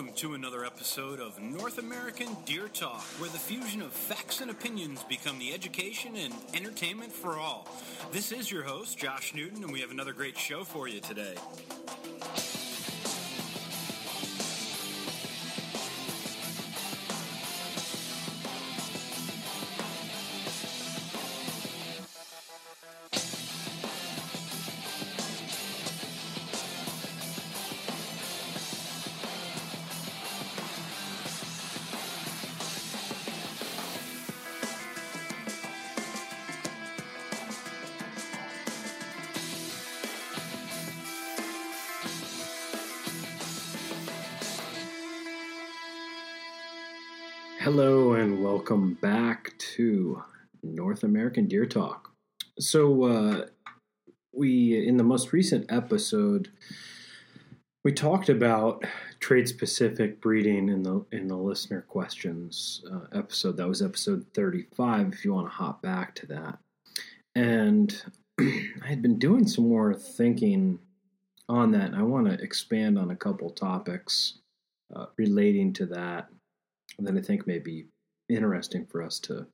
Welcome 0.00 0.16
to 0.16 0.32
another 0.32 0.64
episode 0.64 1.20
of 1.20 1.38
North 1.38 1.76
American 1.76 2.34
Deer 2.46 2.68
Talk, 2.68 3.02
where 3.18 3.28
the 3.28 3.38
fusion 3.38 3.82
of 3.82 3.92
facts 3.92 4.40
and 4.40 4.50
opinions 4.50 5.04
become 5.04 5.38
the 5.38 5.52
education 5.52 6.16
and 6.16 6.32
entertainment 6.54 7.12
for 7.12 7.36
all. 7.36 7.68
This 8.10 8.32
is 8.32 8.50
your 8.50 8.62
host, 8.62 8.96
Josh 8.96 9.34
Newton, 9.34 9.62
and 9.62 9.70
we 9.70 9.80
have 9.80 9.90
another 9.90 10.14
great 10.14 10.38
show 10.38 10.64
for 10.64 10.88
you 10.88 11.00
today. 11.00 11.34
North 51.00 51.10
American 51.10 51.46
Deer 51.46 51.64
Talk. 51.64 52.10
So, 52.58 53.04
uh, 53.04 53.46
we 54.34 54.86
in 54.86 54.96
the 54.96 55.04
most 55.04 55.32
recent 55.32 55.72
episode 55.72 56.50
we 57.82 57.92
talked 57.92 58.28
about 58.28 58.84
trait 59.18 59.48
specific 59.48 60.20
breeding 60.20 60.68
in 60.68 60.82
the 60.82 61.04
in 61.10 61.26
the 61.26 61.36
listener 61.36 61.80
questions 61.80 62.84
uh, 62.92 63.18
episode. 63.18 63.56
That 63.56 63.68
was 63.68 63.80
episode 63.80 64.26
thirty 64.34 64.66
five. 64.76 65.12
If 65.12 65.24
you 65.24 65.32
want 65.32 65.46
to 65.46 65.54
hop 65.54 65.80
back 65.80 66.14
to 66.16 66.26
that, 66.26 66.58
and 67.34 68.02
I 68.40 68.86
had 68.86 69.00
been 69.00 69.18
doing 69.18 69.48
some 69.48 69.68
more 69.68 69.94
thinking 69.94 70.78
on 71.48 71.72
that, 71.72 71.86
and 71.86 71.96
I 71.96 72.02
want 72.02 72.26
to 72.26 72.34
expand 72.44 72.98
on 72.98 73.10
a 73.10 73.16
couple 73.16 73.50
topics 73.50 74.38
uh, 74.94 75.06
relating 75.16 75.72
to 75.74 75.86
that 75.86 76.28
that 76.98 77.16
I 77.16 77.20
think 77.22 77.46
may 77.46 77.58
be 77.58 77.86
interesting 78.28 78.86
for 78.86 79.02
us 79.02 79.18
to 79.20 79.46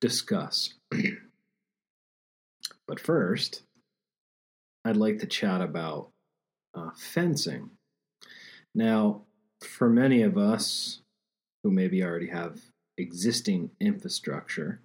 discuss. 0.00 0.74
but 2.86 3.00
first, 3.00 3.62
I'd 4.84 4.96
like 4.96 5.18
to 5.18 5.26
chat 5.26 5.60
about 5.60 6.10
uh, 6.74 6.90
fencing. 6.96 7.70
Now, 8.74 9.22
for 9.60 9.88
many 9.88 10.22
of 10.22 10.38
us 10.38 11.00
who 11.62 11.70
maybe 11.70 12.02
already 12.02 12.28
have 12.28 12.60
existing 12.96 13.70
infrastructure, 13.80 14.80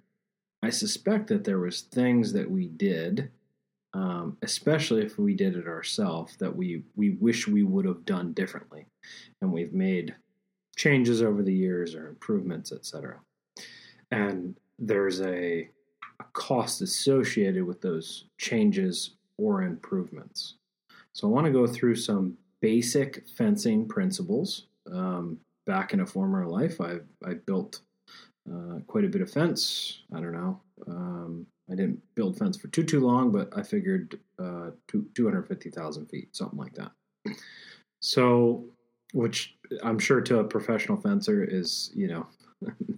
I 0.62 0.70
suspect 0.70 1.28
that 1.28 1.44
there 1.44 1.58
was 1.58 1.82
things 1.82 2.32
that 2.32 2.50
we 2.50 2.68
did, 2.68 3.30
um, 3.92 4.38
especially 4.42 5.04
if 5.04 5.18
we 5.18 5.34
did 5.34 5.56
it 5.56 5.68
ourselves, 5.68 6.36
that 6.38 6.56
we 6.56 6.84
we 6.96 7.10
wish 7.10 7.46
we 7.46 7.62
would 7.62 7.84
have 7.84 8.04
done 8.04 8.32
differently, 8.32 8.86
and 9.40 9.52
we've 9.52 9.74
made 9.74 10.16
changes 10.76 11.22
over 11.22 11.42
the 11.42 11.52
years 11.52 11.94
or 11.94 12.08
improvements, 12.08 12.72
etc. 12.72 13.20
And 14.10 14.56
there's 14.78 15.20
a, 15.20 15.68
a, 16.20 16.24
cost 16.32 16.82
associated 16.82 17.64
with 17.64 17.80
those 17.80 18.24
changes 18.38 19.10
or 19.38 19.62
improvements. 19.62 20.54
So 21.12 21.28
I 21.28 21.30
want 21.30 21.46
to 21.46 21.52
go 21.52 21.66
through 21.66 21.96
some 21.96 22.36
basic 22.60 23.28
fencing 23.28 23.86
principles. 23.86 24.66
Um, 24.90 25.38
back 25.66 25.92
in 25.92 26.00
a 26.00 26.06
former 26.06 26.46
life, 26.46 26.80
I, 26.80 26.98
I 27.24 27.34
built 27.34 27.80
uh, 28.50 28.80
quite 28.86 29.04
a 29.04 29.08
bit 29.08 29.22
of 29.22 29.30
fence. 29.30 30.02
I 30.14 30.20
don't 30.20 30.32
know. 30.32 30.60
Um, 30.86 31.46
I 31.70 31.74
didn't 31.74 32.02
build 32.14 32.36
fence 32.36 32.56
for 32.56 32.68
too 32.68 32.84
too 32.84 33.00
long, 33.00 33.30
but 33.30 33.48
I 33.56 33.62
figured 33.62 34.18
uh, 34.38 34.70
two, 34.88 35.06
250,000 35.14 36.06
feet, 36.06 36.36
something 36.36 36.58
like 36.58 36.74
that. 36.74 36.90
So 38.00 38.64
which 39.14 39.54
I'm 39.82 39.98
sure 39.98 40.20
to 40.20 40.40
a 40.40 40.44
professional 40.44 41.00
fencer 41.00 41.42
is 41.42 41.90
you 41.94 42.08
know 42.08 42.26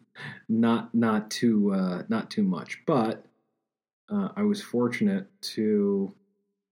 not 0.48 0.94
not 0.94 1.30
too 1.30 1.72
uh, 1.72 2.02
not 2.08 2.30
too 2.30 2.42
much, 2.42 2.80
but 2.86 3.24
uh, 4.10 4.28
I 4.36 4.42
was 4.42 4.62
fortunate 4.62 5.26
to 5.54 6.14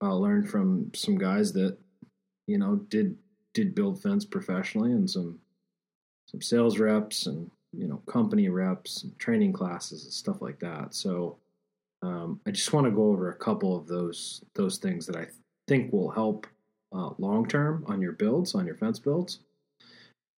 uh, 0.01 0.15
learn 0.15 0.45
from 0.45 0.91
some 0.93 1.17
guys 1.17 1.53
that 1.53 1.77
you 2.47 2.57
know 2.57 2.75
did 2.75 3.17
did 3.53 3.75
build 3.75 4.01
fence 4.01 4.25
professionally 4.25 4.91
and 4.91 5.09
some 5.09 5.39
some 6.27 6.41
sales 6.41 6.79
reps 6.79 7.25
and 7.25 7.49
you 7.73 7.87
know 7.87 7.97
company 8.05 8.49
reps 8.49 9.03
and 9.03 9.17
training 9.19 9.53
classes 9.53 10.03
and 10.03 10.13
stuff 10.13 10.41
like 10.41 10.59
that. 10.59 10.93
So 10.93 11.37
um, 12.01 12.39
I 12.45 12.51
just 12.51 12.73
want 12.73 12.85
to 12.85 12.91
go 12.91 13.05
over 13.05 13.31
a 13.31 13.35
couple 13.35 13.75
of 13.75 13.87
those 13.87 14.43
those 14.53 14.77
things 14.77 15.05
that 15.07 15.15
I 15.15 15.27
think 15.67 15.91
will 15.91 16.11
help 16.11 16.47
uh, 16.93 17.11
long 17.17 17.47
term 17.47 17.83
on 17.87 18.01
your 18.01 18.13
builds, 18.13 18.55
on 18.55 18.65
your 18.65 18.75
fence 18.75 18.99
builds, 18.99 19.39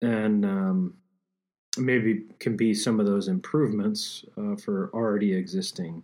and 0.02 0.46
um, 0.46 0.94
maybe 1.78 2.24
can 2.40 2.56
be 2.56 2.74
some 2.74 3.00
of 3.00 3.06
those 3.06 3.28
improvements 3.28 4.26
uh, 4.38 4.56
for 4.56 4.90
already 4.94 5.34
existing 5.34 6.04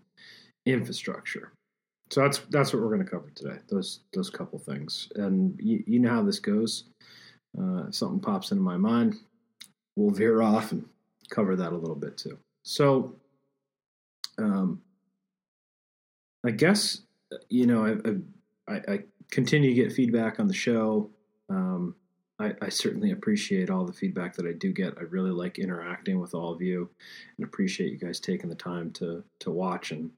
infrastructure. 0.66 1.51
So 2.09 2.22
that's 2.22 2.39
that's 2.50 2.73
what 2.73 2.81
we're 2.81 2.89
going 2.89 3.03
to 3.03 3.09
cover 3.09 3.31
today. 3.34 3.57
Those 3.69 4.01
those 4.13 4.29
couple 4.29 4.59
things, 4.59 5.09
and 5.16 5.57
you, 5.59 5.83
you 5.88 6.00
know 6.00 6.12
how 6.12 6.23
this 6.23 6.39
goes. 6.39 6.85
Uh, 7.57 7.88
if 7.88 7.95
something 7.95 8.19
pops 8.19 8.51
into 8.51 8.63
my 8.63 8.78
mind, 8.78 9.16
we'll 9.95 10.12
veer 10.12 10.41
off 10.41 10.72
and 10.72 10.85
cover 11.29 11.56
that 11.56 11.72
a 11.72 11.78
little 11.78 11.95
bit 11.95 12.17
too. 12.17 12.38
So, 12.63 13.16
um, 14.38 14.81
I 16.45 16.51
guess 16.51 17.01
you 17.50 17.66
know 17.66 18.00
I, 18.67 18.72
I, 18.72 18.94
I 18.94 19.00
continue 19.31 19.69
to 19.69 19.75
get 19.75 19.91
feedback 19.91 20.39
on 20.39 20.47
the 20.47 20.53
show. 20.53 21.09
Um, 21.50 21.95
I, 22.39 22.53
I, 22.61 22.69
certainly 22.69 23.11
appreciate 23.11 23.69
all 23.69 23.85
the 23.85 23.94
feedback 23.94 24.35
that 24.35 24.47
I 24.47 24.53
do 24.53 24.73
get. 24.73 24.97
I 24.97 25.01
really 25.03 25.31
like 25.31 25.59
interacting 25.59 26.19
with 26.19 26.33
all 26.33 26.51
of 26.51 26.61
you, 26.61 26.89
and 27.38 27.45
appreciate 27.45 27.91
you 27.91 27.97
guys 27.97 28.19
taking 28.19 28.49
the 28.49 28.55
time 28.55 28.91
to 28.94 29.23
to 29.39 29.51
watch 29.51 29.91
and 29.91 30.11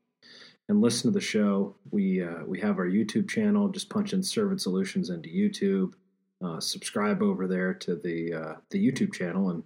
and 0.70 0.82
listen 0.82 1.12
to 1.12 1.14
the 1.14 1.22
show. 1.22 1.76
We 1.92 2.24
uh, 2.24 2.44
we 2.46 2.60
have 2.62 2.78
our 2.78 2.88
YouTube 2.88 3.30
channel. 3.30 3.68
Just 3.68 3.90
punch 3.90 4.14
in 4.14 4.24
Servant 4.24 4.62
Solutions 4.62 5.10
into 5.10 5.30
YouTube. 5.30 5.94
Uh, 6.44 6.60
subscribe 6.60 7.22
over 7.22 7.48
there 7.48 7.74
to 7.74 7.96
the 7.96 8.34
uh, 8.34 8.56
the 8.70 8.92
YouTube 8.92 9.14
channel, 9.14 9.50
and 9.50 9.64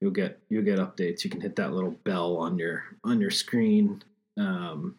you'll 0.00 0.10
get 0.10 0.38
you'll 0.48 0.64
get 0.64 0.78
updates. 0.78 1.24
You 1.24 1.30
can 1.30 1.40
hit 1.40 1.56
that 1.56 1.72
little 1.72 1.96
bell 2.04 2.36
on 2.36 2.58
your 2.58 2.84
on 3.04 3.20
your 3.20 3.30
screen, 3.30 4.02
um, 4.36 4.96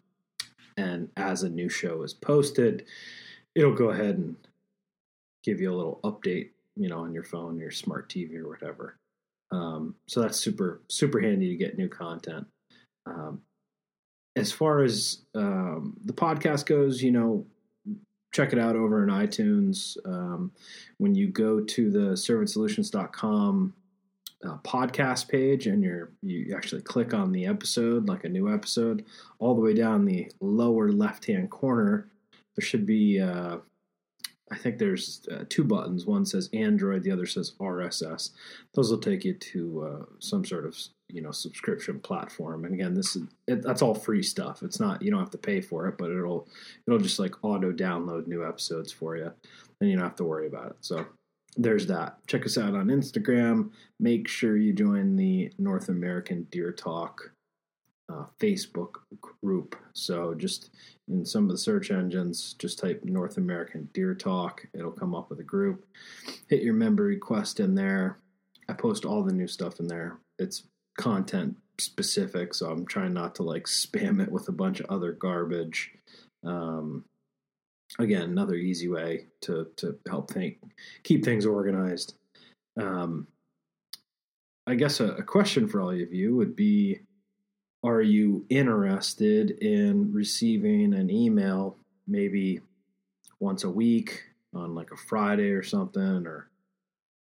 and 0.76 1.08
as 1.16 1.42
a 1.42 1.48
new 1.48 1.68
show 1.68 2.02
is 2.02 2.14
posted, 2.14 2.84
it'll 3.54 3.74
go 3.74 3.90
ahead 3.90 4.16
and 4.16 4.36
give 5.44 5.60
you 5.60 5.72
a 5.72 5.76
little 5.76 6.00
update, 6.04 6.50
you 6.78 6.88
know, 6.88 7.00
on 7.00 7.12
your 7.12 7.24
phone, 7.24 7.58
your 7.58 7.70
smart 7.70 8.08
TV, 8.08 8.36
or 8.36 8.48
whatever. 8.48 8.96
Um, 9.50 9.94
so 10.06 10.20
that's 10.20 10.38
super 10.38 10.80
super 10.88 11.20
handy 11.20 11.48
to 11.48 11.56
get 11.56 11.78
new 11.78 11.88
content. 11.88 12.46
Um, 13.06 13.42
as 14.36 14.52
far 14.52 14.82
as 14.82 15.22
um, 15.34 15.96
the 16.04 16.12
podcast 16.12 16.66
goes, 16.66 17.02
you 17.02 17.10
know, 17.10 17.46
check 18.32 18.52
it 18.52 18.58
out 18.58 18.76
over 18.76 19.02
in 19.02 19.08
iTunes. 19.08 19.96
Um, 20.06 20.52
when 20.98 21.14
you 21.14 21.28
go 21.28 21.60
to 21.60 21.90
the 21.90 22.12
servantsolutions.com 22.12 23.74
uh, 24.46 24.56
podcast 24.58 25.28
page 25.28 25.66
and 25.66 25.82
you're 25.82 26.12
you 26.22 26.54
actually 26.54 26.80
click 26.82 27.12
on 27.12 27.32
the 27.32 27.44
episode 27.44 28.08
like 28.08 28.22
a 28.22 28.28
new 28.28 28.52
episode 28.52 29.04
all 29.40 29.54
the 29.54 29.60
way 29.60 29.74
down 29.74 30.04
the 30.04 30.30
lower 30.40 30.92
left 30.92 31.26
hand 31.26 31.50
corner 31.50 32.06
there 32.54 32.64
should 32.64 32.86
be 32.86 33.20
uh, 33.20 33.56
I 34.50 34.56
think 34.56 34.78
there's 34.78 35.26
uh, 35.30 35.44
two 35.48 35.64
buttons. 35.64 36.06
One 36.06 36.24
says 36.24 36.48
Android, 36.52 37.02
the 37.02 37.10
other 37.10 37.26
says 37.26 37.52
RSS. 37.60 38.30
Those 38.74 38.90
will 38.90 38.98
take 38.98 39.24
you 39.24 39.34
to 39.34 39.86
uh, 39.86 40.04
some 40.18 40.44
sort 40.44 40.64
of 40.64 40.76
you 41.08 41.20
know 41.20 41.30
subscription 41.30 42.00
platform. 42.00 42.64
And 42.64 42.74
again, 42.74 42.94
this 42.94 43.16
is 43.16 43.24
it, 43.46 43.62
that's 43.62 43.82
all 43.82 43.94
free 43.94 44.22
stuff. 44.22 44.62
It's 44.62 44.80
not 44.80 45.02
you 45.02 45.10
don't 45.10 45.20
have 45.20 45.30
to 45.30 45.38
pay 45.38 45.60
for 45.60 45.86
it, 45.86 45.98
but 45.98 46.10
it'll 46.10 46.48
it'll 46.86 46.98
just 46.98 47.18
like 47.18 47.44
auto 47.44 47.72
download 47.72 48.26
new 48.26 48.46
episodes 48.46 48.92
for 48.92 49.16
you, 49.16 49.32
and 49.80 49.90
you 49.90 49.96
don't 49.96 50.04
have 50.04 50.16
to 50.16 50.24
worry 50.24 50.46
about 50.46 50.70
it. 50.70 50.76
So 50.80 51.06
there's 51.56 51.86
that. 51.88 52.18
Check 52.26 52.46
us 52.46 52.56
out 52.56 52.74
on 52.74 52.86
Instagram. 52.86 53.70
Make 53.98 54.28
sure 54.28 54.56
you 54.56 54.72
join 54.72 55.16
the 55.16 55.52
North 55.58 55.88
American 55.88 56.44
Deer 56.50 56.72
Talk 56.72 57.32
uh, 58.08 58.24
Facebook 58.38 58.94
group. 59.20 59.76
So 59.92 60.34
just 60.34 60.70
in 61.08 61.24
some 61.24 61.44
of 61.44 61.50
the 61.50 61.58
search 61.58 61.90
engines, 61.90 62.54
just 62.58 62.78
type 62.78 63.02
North 63.04 63.36
American 63.36 63.88
Deer 63.92 64.14
Talk. 64.14 64.66
It'll 64.72 64.90
come 64.90 65.14
up 65.14 65.30
with 65.30 65.40
a 65.40 65.44
group. 65.44 65.84
Hit 66.48 66.62
your 66.62 66.74
member 66.74 67.04
request 67.04 67.60
in 67.60 67.74
there. 67.74 68.18
I 68.68 68.72
post 68.72 69.04
all 69.04 69.22
the 69.22 69.32
new 69.32 69.48
stuff 69.48 69.80
in 69.80 69.88
there. 69.88 70.18
It's 70.38 70.64
content 70.98 71.56
specific, 71.78 72.54
so 72.54 72.70
I'm 72.70 72.86
trying 72.86 73.14
not 73.14 73.34
to 73.36 73.42
like 73.42 73.64
spam 73.66 74.22
it 74.22 74.30
with 74.30 74.48
a 74.48 74.52
bunch 74.52 74.80
of 74.80 74.86
other 74.90 75.12
garbage. 75.12 75.92
Um, 76.44 77.04
again, 77.98 78.22
another 78.22 78.54
easy 78.54 78.88
way 78.88 79.26
to 79.42 79.68
to 79.76 79.98
help 80.08 80.30
think 80.30 80.58
keep 81.02 81.24
things 81.24 81.46
organized. 81.46 82.14
Um, 82.78 83.26
I 84.66 84.74
guess 84.74 85.00
a, 85.00 85.12
a 85.12 85.22
question 85.22 85.66
for 85.66 85.80
all 85.80 85.90
of 85.90 86.12
you 86.12 86.36
would 86.36 86.54
be 86.54 87.00
Are 87.88 88.02
you 88.02 88.44
interested 88.50 89.50
in 89.62 90.12
receiving 90.12 90.92
an 90.92 91.08
email 91.08 91.78
maybe 92.06 92.60
once 93.40 93.64
a 93.64 93.70
week 93.70 94.24
on 94.52 94.74
like 94.74 94.90
a 94.90 94.96
Friday 94.96 95.52
or 95.52 95.62
something, 95.62 96.26
or 96.26 96.50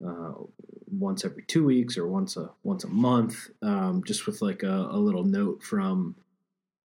uh, 0.06 0.34
once 0.92 1.26
every 1.26 1.42
two 1.48 1.66
weeks 1.66 1.98
or 1.98 2.08
once 2.08 2.38
a 2.38 2.52
once 2.62 2.84
a 2.84 2.88
month, 2.88 3.50
um, 3.64 4.04
just 4.06 4.28
with 4.28 4.44
like 4.44 4.62
a, 4.62 4.90
a, 4.92 5.00
little 5.00 5.24
note 5.24 5.64
from 5.64 6.16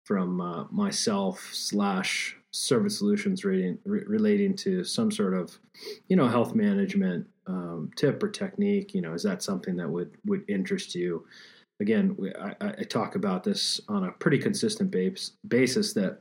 from 0.04 0.42
uh, 0.42 0.64
myself 0.72 1.52
slash 1.54 2.36
Servant 2.50 2.92
Solutions 2.92 3.46
relating, 3.46 3.78
re- 3.86 4.04
relating 4.08 4.56
to 4.56 4.84
some 4.84 5.12
sort 5.12 5.36
of 5.36 5.60
you 6.08 6.16
know 6.16 6.28
health 6.28 6.56
management 6.56 7.28
um, 7.46 7.92
tip 7.96 8.24
or 8.24 8.30
technique. 8.30 8.96
You 8.96 9.02
know, 9.02 9.14
is 9.14 9.22
that 9.22 9.44
something 9.44 9.76
that 9.76 9.92
would 9.92 10.10
would 10.26 10.44
interest 10.50 10.96
you? 10.96 11.28
Again, 11.80 12.16
we, 12.18 12.34
I, 12.36 12.56
I, 12.62 12.84
talk 12.84 13.16
about 13.16 13.44
this 13.44 13.82
on 13.88 14.06
a 14.06 14.12
pretty 14.12 14.38
consistent 14.38 14.92
base, 14.92 15.32
basis 15.48 15.94
that 15.94 16.20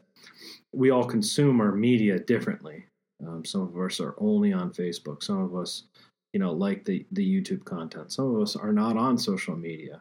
we 0.73 0.91
all 0.91 1.05
consume 1.05 1.61
our 1.61 1.73
media 1.73 2.19
differently. 2.19 2.87
Um, 3.27 3.45
some 3.45 3.63
of 3.63 3.77
us 3.77 4.01
are 4.01 4.15
only 4.19 4.53
on 4.53 4.73
Facebook. 4.73 5.23
Some 5.23 5.41
of 5.43 5.55
us, 5.55 5.85
you 6.33 6.41
know, 6.41 6.53
like 6.53 6.85
the 6.85 7.07
the 7.13 7.25
YouTube 7.25 7.65
content. 7.65 8.13
Some 8.13 8.35
of 8.35 8.43
us 8.43 8.57
are 8.57 8.73
not 8.73 8.97
on 8.97 9.17
social 9.19 9.55
media, 9.55 10.01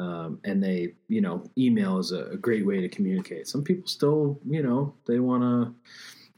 um, 0.00 0.40
and 0.44 0.62
they, 0.62 0.94
you 1.08 1.20
know, 1.20 1.44
email 1.56 1.98
is 1.98 2.12
a, 2.12 2.26
a, 2.26 2.36
great 2.36 2.66
way 2.66 2.80
to 2.80 2.88
communicate. 2.88 3.46
Some 3.46 3.62
people 3.62 3.86
still, 3.86 4.38
you 4.44 4.62
know, 4.62 4.94
they 5.06 5.20
want 5.20 5.42
to 5.42 5.74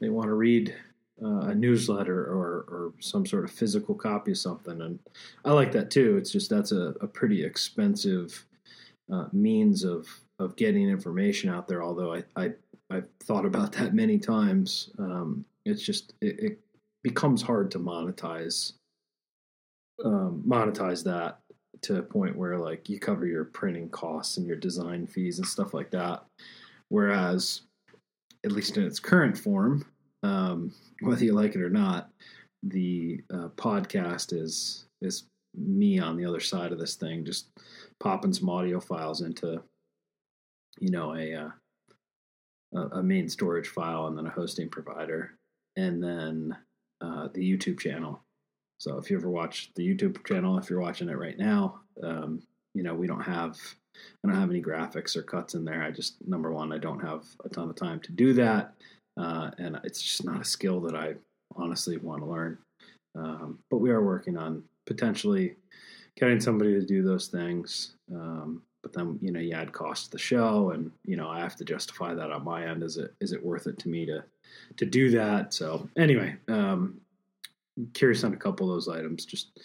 they 0.01 0.11
want 0.11 0.29
to 0.29 0.35
read 0.35 0.75
uh, 1.23 1.49
a 1.49 1.55
newsletter 1.55 2.25
or 2.25 2.65
or 2.69 2.93
some 3.01 3.27
sort 3.27 3.45
of 3.45 3.51
physical 3.51 3.95
copy 3.95 4.33
of 4.33 4.39
something, 4.39 4.81
and 4.81 4.99
I 5.45 5.53
like 5.53 5.73
that 5.73 5.91
too. 5.91 6.17
It's 6.17 6.31
just 6.31 6.51
that's 6.51 6.73
a, 6.73 6.95
a 7.01 7.07
pretty 7.07 7.45
expensive 7.45 8.47
uh, 9.13 9.27
means 9.33 9.85
of 9.85 10.09
of 10.39 10.57
getting 10.57 10.89
information 10.89 11.51
out 11.51 11.69
there. 11.69 11.83
Although 11.83 12.15
I, 12.15 12.25
I 12.37 12.53
I've 12.91 13.09
thought 13.23 13.47
about 13.47 13.73
that 13.73 13.95
many 13.95 14.19
times. 14.19 14.91
Um, 14.99 15.45
it's 15.65 15.83
just 15.83 16.15
it, 16.21 16.39
it, 16.39 16.59
becomes 17.03 17.43
hard 17.43 17.71
to 17.71 17.79
monetize 17.79 18.73
um, 20.03 20.43
monetize 20.49 21.05
that 21.05 21.39
to 21.83 21.99
a 21.99 22.03
point 22.03 22.35
where 22.35 22.57
like 22.57 22.89
you 22.89 22.99
cover 22.99 23.27
your 23.27 23.45
printing 23.45 23.91
costs 23.91 24.39
and 24.39 24.47
your 24.47 24.57
design 24.57 25.07
fees 25.07 25.39
and 25.39 25.47
stuff 25.47 25.75
like 25.75 25.91
that. 25.91 26.25
Whereas, 26.89 27.61
at 28.43 28.53
least 28.53 28.79
in 28.79 28.85
its 28.85 28.99
current 28.99 29.37
form, 29.37 29.85
um, 30.25 30.73
whether 31.01 31.25
you 31.25 31.35
like 31.35 31.55
it 31.55 31.61
or 31.61 31.71
not, 31.71 32.09
the 32.63 33.21
uh, 33.33 33.49
podcast 33.57 34.33
is 34.33 34.87
is 35.03 35.25
me 35.55 35.99
on 35.99 36.17
the 36.17 36.25
other 36.25 36.41
side 36.41 36.73
of 36.73 36.79
this 36.79 36.97
thing, 36.97 37.25
just 37.25 37.49
popping 38.01 38.33
some 38.33 38.49
audio 38.49 38.81
files 38.81 39.21
into, 39.21 39.63
you 40.81 40.91
know, 40.91 41.15
a 41.15 41.35
uh, 41.35 42.89
a 42.93 43.03
main 43.03 43.29
storage 43.29 43.69
file 43.69 44.07
and 44.07 44.17
then 44.17 44.27
a 44.27 44.31
hosting 44.31 44.69
provider, 44.69 45.35
and 45.77 46.03
then 46.03 46.57
uh, 47.03 47.29
the 47.35 47.41
YouTube 47.41 47.79
channel. 47.79 48.21
So 48.79 48.97
if 48.97 49.11
you 49.11 49.19
ever 49.19 49.31
watch 49.31 49.73
the 49.77 49.87
YouTube 49.87 50.27
channel, 50.27 50.59
if 50.59 50.71
you're 50.71 50.81
watching 50.81 51.09
it 51.11 51.19
right 51.19 51.39
now, 51.39 51.81
um, 52.03 52.43
you 52.75 52.83
know 52.83 52.95
we 52.95 53.07
don't 53.07 53.21
have 53.21 53.59
I 54.25 54.29
don't 54.29 54.41
have 54.41 54.51
any 54.51 54.63
graphics 54.63 55.17
or 55.17 55.23
cuts 55.23 55.55
in 55.55 55.67
there. 55.67 55.83
I 55.83 55.91
just 55.91 56.17
number 56.27 56.51
one, 56.51 56.73
I 56.73 56.79
don't 56.79 57.01
have 57.01 57.27
a 57.45 57.51
ton 57.51 57.69
of 57.69 57.77
time 57.77 58.01
to 58.01 58.13
do 58.13 58.33
that, 58.35 58.75
uh, 59.17 59.51
and 59.59 59.79
it's 59.85 60.03
just 60.03 60.25
not 60.25 60.41
a 60.41 60.45
skill 60.45 60.81
that 60.81 60.95
I 60.95 61.15
honestly 61.57 61.97
want 61.99 62.23
to 62.23 62.29
learn. 62.29 62.59
Um, 63.17 63.59
but 63.71 63.79
we 63.79 63.91
are 63.91 64.03
working 64.03 64.37
on 64.37 64.63
potentially 64.87 65.57
getting 66.17 66.41
somebody 66.41 66.73
to 66.75 66.85
do 66.85 67.03
those 67.03 67.29
things. 67.29 67.95
Um, 68.13 68.63
but 68.83 68.93
then 68.93 69.19
you 69.23 69.33
know 69.33 69.41
you 69.41 69.55
add 69.55 69.73
cost 69.73 70.07
to 70.07 70.11
the 70.11 70.19
show, 70.19 70.71
and 70.71 70.91
you 71.05 71.17
know 71.17 71.29
I 71.29 71.41
have 71.41 71.57
to 71.57 71.65
justify 71.65 72.13
that 72.13 72.31
on 72.31 72.45
my 72.45 72.67
end. 72.67 72.83
Is 72.83 72.99
it 72.99 73.15
is 73.21 73.33
it 73.33 73.45
worth 73.45 73.67
it 73.67 73.79
to 73.79 73.89
me 73.89 74.05
to 74.07 74.23
to 74.77 74.85
do 74.85 75.11
that? 75.11 75.55
So 75.55 75.89
anyway, 75.97 76.37
um, 76.49 77.01
curious 77.95 78.25
on 78.25 78.35
a 78.35 78.37
couple 78.37 78.69
of 78.69 78.75
those 78.75 78.89
items. 78.89 79.25
Just 79.25 79.59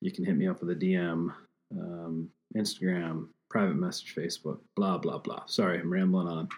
you 0.00 0.12
can 0.12 0.24
hit 0.24 0.36
me 0.36 0.46
up 0.46 0.60
with 0.60 0.70
a 0.70 0.74
DM, 0.74 1.32
um, 1.72 2.28
Instagram, 2.56 3.28
private 3.48 3.76
message, 3.76 4.14
Facebook, 4.14 4.58
blah 4.76 4.98
blah 4.98 5.18
blah. 5.18 5.46
Sorry, 5.46 5.80
I'm 5.80 5.90
rambling 5.90 6.28
on. 6.28 6.48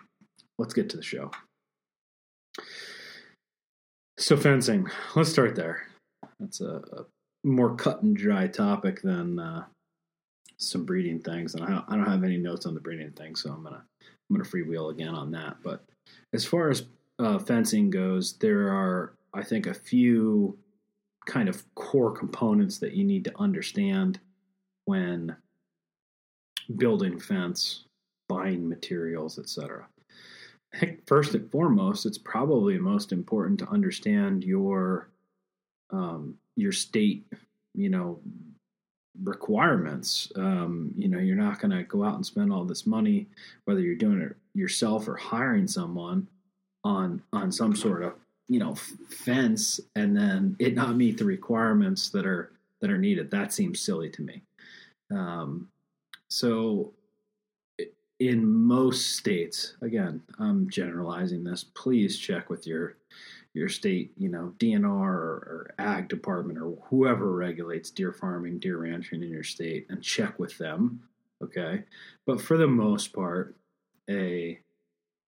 Let's 0.58 0.74
get 0.74 0.90
to 0.90 0.96
the 0.96 1.02
show. 1.02 1.30
So 4.18 4.36
fencing, 4.36 4.86
let's 5.16 5.30
start 5.30 5.54
there. 5.54 5.86
That's 6.38 6.60
a, 6.60 6.82
a 6.92 7.06
more 7.42 7.74
cut 7.74 8.02
and 8.02 8.14
dry 8.16 8.46
topic 8.48 9.00
than 9.02 9.38
uh, 9.38 9.64
some 10.58 10.84
breeding 10.84 11.20
things, 11.20 11.54
and 11.54 11.64
I 11.64 11.70
don't, 11.70 11.84
I 11.88 11.96
don't 11.96 12.10
have 12.10 12.24
any 12.24 12.36
notes 12.36 12.66
on 12.66 12.74
the 12.74 12.80
breeding 12.80 13.12
thing, 13.12 13.34
so 13.34 13.50
I'm 13.50 13.62
gonna 13.62 13.82
I'm 14.02 14.36
gonna 14.36 14.48
freewheel 14.48 14.90
again 14.90 15.14
on 15.14 15.30
that. 15.32 15.56
But 15.62 15.84
as 16.32 16.44
far 16.44 16.70
as 16.70 16.84
uh, 17.18 17.38
fencing 17.38 17.90
goes, 17.90 18.34
there 18.34 18.68
are 18.68 19.14
I 19.32 19.42
think 19.42 19.66
a 19.66 19.74
few 19.74 20.58
kind 21.26 21.48
of 21.48 21.62
core 21.74 22.12
components 22.12 22.78
that 22.78 22.94
you 22.94 23.04
need 23.04 23.24
to 23.24 23.38
understand 23.38 24.20
when 24.84 25.36
building 26.76 27.18
fence, 27.18 27.84
buying 28.28 28.68
materials, 28.68 29.38
etc. 29.38 29.86
I 30.74 30.78
think 30.78 31.06
first 31.06 31.34
and 31.34 31.50
foremost, 31.50 32.06
it's 32.06 32.18
probably 32.18 32.78
most 32.78 33.12
important 33.12 33.58
to 33.60 33.68
understand 33.68 34.44
your 34.44 35.08
um, 35.90 36.36
your 36.56 36.72
state, 36.72 37.26
you 37.74 37.88
know, 37.88 38.20
requirements. 39.22 40.30
Um, 40.36 40.92
you 40.96 41.08
know, 41.08 41.18
you're 41.18 41.36
not 41.36 41.60
going 41.60 41.72
to 41.72 41.82
go 41.82 42.04
out 42.04 42.14
and 42.14 42.24
spend 42.24 42.52
all 42.52 42.64
this 42.64 42.86
money, 42.86 43.26
whether 43.64 43.80
you're 43.80 43.96
doing 43.96 44.20
it 44.20 44.36
yourself 44.54 45.08
or 45.08 45.16
hiring 45.16 45.66
someone 45.66 46.28
on 46.84 47.22
on 47.32 47.50
some 47.52 47.74
sort 47.74 48.02
of 48.02 48.14
you 48.48 48.58
know 48.58 48.74
fence, 48.74 49.80
and 49.94 50.16
then 50.16 50.56
it 50.58 50.74
not 50.74 50.96
meet 50.96 51.18
the 51.18 51.24
requirements 51.24 52.10
that 52.10 52.26
are 52.26 52.52
that 52.80 52.90
are 52.90 52.98
needed. 52.98 53.30
That 53.30 53.52
seems 53.52 53.80
silly 53.80 54.10
to 54.10 54.22
me. 54.22 54.42
Um, 55.10 55.68
so, 56.28 56.92
in 58.20 58.46
most 58.46 59.16
states, 59.16 59.74
again, 59.80 60.22
I'm 60.38 60.68
generalizing 60.68 61.42
this. 61.42 61.64
Please 61.64 62.18
check 62.18 62.50
with 62.50 62.66
your 62.66 62.96
your 63.52 63.68
state, 63.68 64.12
you 64.16 64.28
know, 64.28 64.54
DNR 64.58 64.84
or, 64.86 65.66
or, 65.66 65.74
ag 65.80 66.06
department 66.08 66.56
or 66.56 66.78
whoever 66.88 67.32
regulates 67.32 67.90
deer 67.90 68.12
farming, 68.12 68.60
deer 68.60 68.78
ranching 68.78 69.24
in 69.24 69.28
your 69.28 69.42
state 69.42 69.86
and 69.90 70.00
check 70.00 70.38
with 70.38 70.56
them. 70.56 71.02
Okay. 71.42 71.82
But 72.26 72.40
for 72.40 72.56
the 72.56 72.68
most 72.68 73.12
part, 73.12 73.56
a 74.08 74.60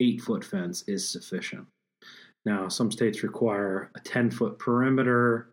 eight 0.01 0.21
foot 0.21 0.45
fence 0.45 0.83
is 0.89 1.09
sufficient. 1.09 1.67
Now, 2.45 2.67
some 2.67 2.91
states 2.91 3.23
require 3.23 3.93
a 3.95 4.01
10 4.01 4.33
foot 4.33 4.59
perimeter 4.59 5.51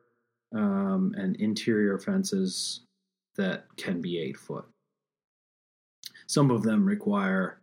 um, 0.56 1.14
and 1.18 1.36
interior 1.36 2.00
fences 2.00 2.82
that 3.36 3.66
can 3.78 4.02
be 4.02 4.18
eight 4.18 4.38
foot. 4.38 4.66
Some 6.28 6.52
of 6.52 6.64
them 6.64 6.86
require 6.86 7.60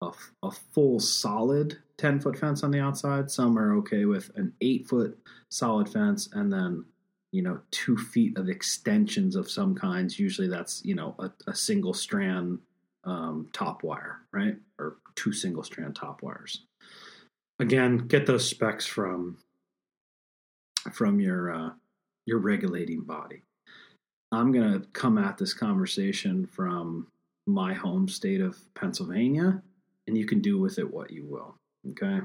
a, 0.00 0.10
a 0.42 0.50
full 0.50 1.00
solid 1.00 1.78
10 1.98 2.20
foot 2.20 2.38
fence 2.38 2.62
on 2.62 2.70
the 2.70 2.80
outside. 2.80 3.30
Some 3.30 3.58
are 3.58 3.74
okay 3.78 4.04
with 4.04 4.30
an 4.36 4.52
eight 4.60 4.86
foot 4.86 5.18
solid 5.48 5.88
fence 5.88 6.28
and 6.32 6.52
then, 6.52 6.84
you 7.32 7.42
know, 7.42 7.60
two 7.70 7.96
feet 7.96 8.38
of 8.38 8.48
extensions 8.48 9.36
of 9.36 9.50
some 9.50 9.74
kinds. 9.74 10.18
Usually 10.18 10.48
that's, 10.48 10.84
you 10.84 10.94
know, 10.94 11.14
a, 11.18 11.30
a 11.48 11.54
single 11.54 11.94
strand 11.94 12.60
um, 13.04 13.48
top 13.52 13.82
wire, 13.82 14.20
right? 14.32 14.56
Or 14.78 14.98
two 15.14 15.32
single 15.32 15.62
strand 15.62 15.96
top 15.96 16.22
wires. 16.22 16.64
Again, 17.58 17.98
get 17.98 18.26
those 18.26 18.48
specs 18.48 18.86
from 18.86 19.38
from 20.92 21.18
your 21.20 21.52
uh, 21.52 21.70
your 22.26 22.38
regulating 22.38 23.00
body. 23.00 23.42
I'm 24.30 24.52
going 24.52 24.80
to 24.80 24.86
come 24.88 25.18
at 25.18 25.38
this 25.38 25.54
conversation 25.54 26.46
from 26.46 27.08
my 27.48 27.72
home 27.72 28.08
state 28.08 28.40
of 28.40 28.58
Pennsylvania 28.74 29.62
and 30.06 30.16
you 30.16 30.26
can 30.26 30.40
do 30.40 30.58
with 30.58 30.78
it 30.78 30.92
what 30.92 31.10
you 31.10 31.24
will. 31.24 31.56
Okay. 31.90 32.20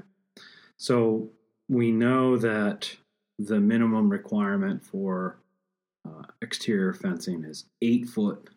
So 0.77 1.29
we 1.69 1.91
know 1.91 2.37
that 2.37 2.95
the 3.39 3.59
minimum 3.59 4.09
requirement 4.09 4.85
for 4.85 5.39
uh, 6.05 6.23
exterior 6.41 6.93
fencing 6.93 7.43
is 7.45 7.65
eight 7.81 8.07
foot 8.07 8.49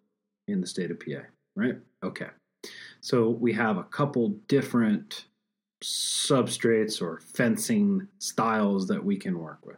in 0.49 0.61
the 0.61 0.67
state 0.67 0.91
of 0.91 0.99
PA, 0.99 1.23
right? 1.55 1.77
Okay. 2.03 2.29
So 3.01 3.31
we 3.31 3.53
have 3.53 3.77
a 3.77 3.85
couple 3.85 4.31
different 4.49 5.27
substrates 5.85 7.01
or 7.01 7.21
fencing 7.21 8.09
styles 8.19 8.89
that 8.89 9.05
we 9.05 9.17
can 9.17 9.39
work 9.39 9.65
with. 9.65 9.77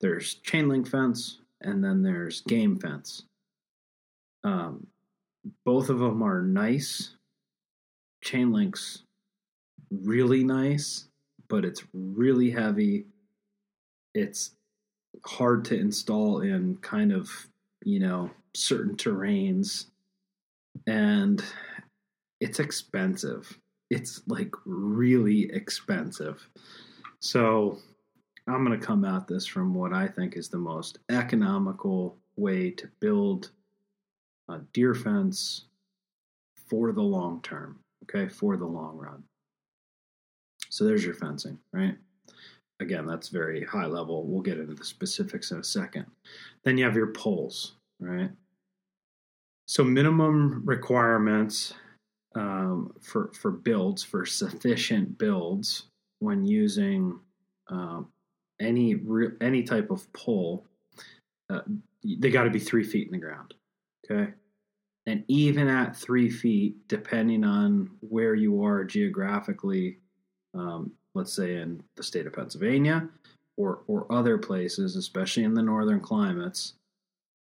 There's 0.00 0.34
chain 0.34 0.68
link 0.68 0.88
fence 0.88 1.38
and 1.60 1.82
then 1.82 2.02
there's 2.02 2.42
game 2.42 2.78
fence. 2.78 3.24
Um, 4.44 4.86
both 5.64 5.88
of 5.88 5.98
them 5.98 6.22
are 6.22 6.42
nice 6.42 7.14
chain 8.22 8.52
links 8.52 9.02
really 9.90 10.44
nice, 10.44 11.08
but 11.48 11.64
it's 11.64 11.82
really 11.94 12.50
heavy. 12.50 13.06
It's 14.14 14.50
hard 15.24 15.64
to 15.66 15.78
install 15.78 16.40
in 16.40 16.76
kind 16.82 17.12
of 17.12 17.30
you 17.84 18.00
know, 18.00 18.30
certain 18.54 18.96
terrains, 18.96 19.86
and 20.86 21.42
it's 22.40 22.58
expensive. 22.58 23.58
It's 23.90 24.22
like 24.26 24.52
really 24.66 25.50
expensive. 25.52 26.48
So 27.20 27.78
I'm 28.46 28.64
going 28.64 28.78
to 28.78 28.86
come 28.86 29.04
at 29.04 29.26
this 29.26 29.46
from 29.46 29.74
what 29.74 29.92
I 29.92 30.06
think 30.08 30.36
is 30.36 30.48
the 30.48 30.58
most 30.58 30.98
economical 31.10 32.16
way 32.36 32.70
to 32.72 32.88
build 33.00 33.50
a 34.48 34.58
deer 34.72 34.94
fence 34.94 35.64
for 36.68 36.92
the 36.92 37.02
long 37.02 37.40
term, 37.42 37.78
okay, 38.04 38.28
for 38.28 38.56
the 38.56 38.66
long 38.66 38.96
run. 38.96 39.22
So 40.70 40.84
there's 40.84 41.04
your 41.04 41.14
fencing, 41.14 41.58
right? 41.72 41.96
Again, 42.80 43.06
that's 43.06 43.28
very 43.28 43.64
high 43.64 43.86
level. 43.86 44.24
We'll 44.24 44.42
get 44.42 44.58
into 44.58 44.74
the 44.74 44.84
specifics 44.84 45.50
in 45.50 45.58
a 45.58 45.64
second. 45.64 46.06
Then 46.62 46.78
you 46.78 46.84
have 46.84 46.94
your 46.94 47.12
poles, 47.12 47.74
right? 47.98 48.30
So 49.66 49.82
minimum 49.84 50.62
requirements 50.64 51.74
um, 52.34 52.94
for 53.00 53.30
for 53.34 53.50
builds 53.50 54.04
for 54.04 54.24
sufficient 54.24 55.18
builds 55.18 55.84
when 56.20 56.44
using 56.44 57.18
um, 57.68 58.08
any 58.60 58.94
re- 58.94 59.36
any 59.40 59.62
type 59.62 59.90
of 59.90 60.10
pole, 60.12 60.64
uh, 61.50 61.60
they 62.02 62.30
got 62.30 62.44
to 62.44 62.50
be 62.50 62.58
three 62.58 62.84
feet 62.84 63.06
in 63.06 63.12
the 63.12 63.18
ground. 63.18 63.54
Okay, 64.04 64.32
and 65.06 65.24
even 65.28 65.68
at 65.68 65.96
three 65.96 66.30
feet, 66.30 66.76
depending 66.88 67.44
on 67.44 67.90
where 68.00 68.34
you 68.34 68.62
are 68.62 68.84
geographically, 68.84 69.98
um, 70.54 70.92
let's 71.14 71.32
say 71.32 71.56
in 71.56 71.82
the 71.96 72.02
state 72.02 72.26
of 72.26 72.32
Pennsylvania 72.32 73.08
or 73.56 73.82
or 73.86 74.10
other 74.12 74.38
places, 74.38 74.96
especially 74.96 75.44
in 75.44 75.54
the 75.54 75.62
northern 75.62 76.00
climates, 76.00 76.74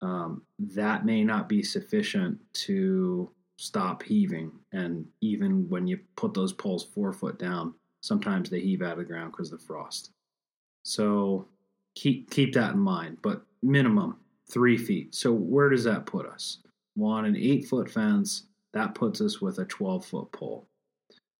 um, 0.01 0.41
that 0.59 1.05
may 1.05 1.23
not 1.23 1.49
be 1.49 1.63
sufficient 1.63 2.39
to 2.53 3.29
stop 3.57 4.03
heaving. 4.03 4.51
And 4.71 5.05
even 5.21 5.67
when 5.69 5.87
you 5.87 5.99
put 6.15 6.33
those 6.33 6.53
poles 6.53 6.83
four 6.83 7.11
foot 7.11 7.39
down, 7.39 7.73
sometimes 8.01 8.49
they 8.49 8.59
heave 8.59 8.81
out 8.81 8.93
of 8.93 8.97
the 8.99 9.03
ground 9.03 9.31
because 9.31 9.51
of 9.51 9.59
the 9.59 9.65
frost. 9.65 10.11
So 10.83 11.47
keep 11.95 12.29
keep 12.29 12.53
that 12.53 12.73
in 12.73 12.79
mind. 12.79 13.17
But 13.21 13.41
minimum 13.61 14.17
three 14.49 14.77
feet. 14.77 15.13
So 15.13 15.31
where 15.31 15.69
does 15.69 15.83
that 15.83 16.05
put 16.05 16.25
us? 16.25 16.59
Well, 16.95 17.11
on 17.11 17.25
an 17.25 17.35
eight 17.35 17.67
foot 17.67 17.89
fence, 17.89 18.43
that 18.73 18.95
puts 18.95 19.21
us 19.21 19.41
with 19.41 19.59
a 19.59 19.65
12 19.65 20.05
foot 20.05 20.31
pole. 20.31 20.67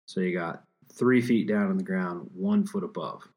So 0.05 0.21
you 0.21 0.33
got 0.33 0.63
three 0.93 1.21
feet 1.21 1.47
down 1.47 1.71
in 1.71 1.77
the 1.77 1.83
ground, 1.83 2.29
one 2.33 2.65
foot 2.65 2.83
above. 2.83 3.27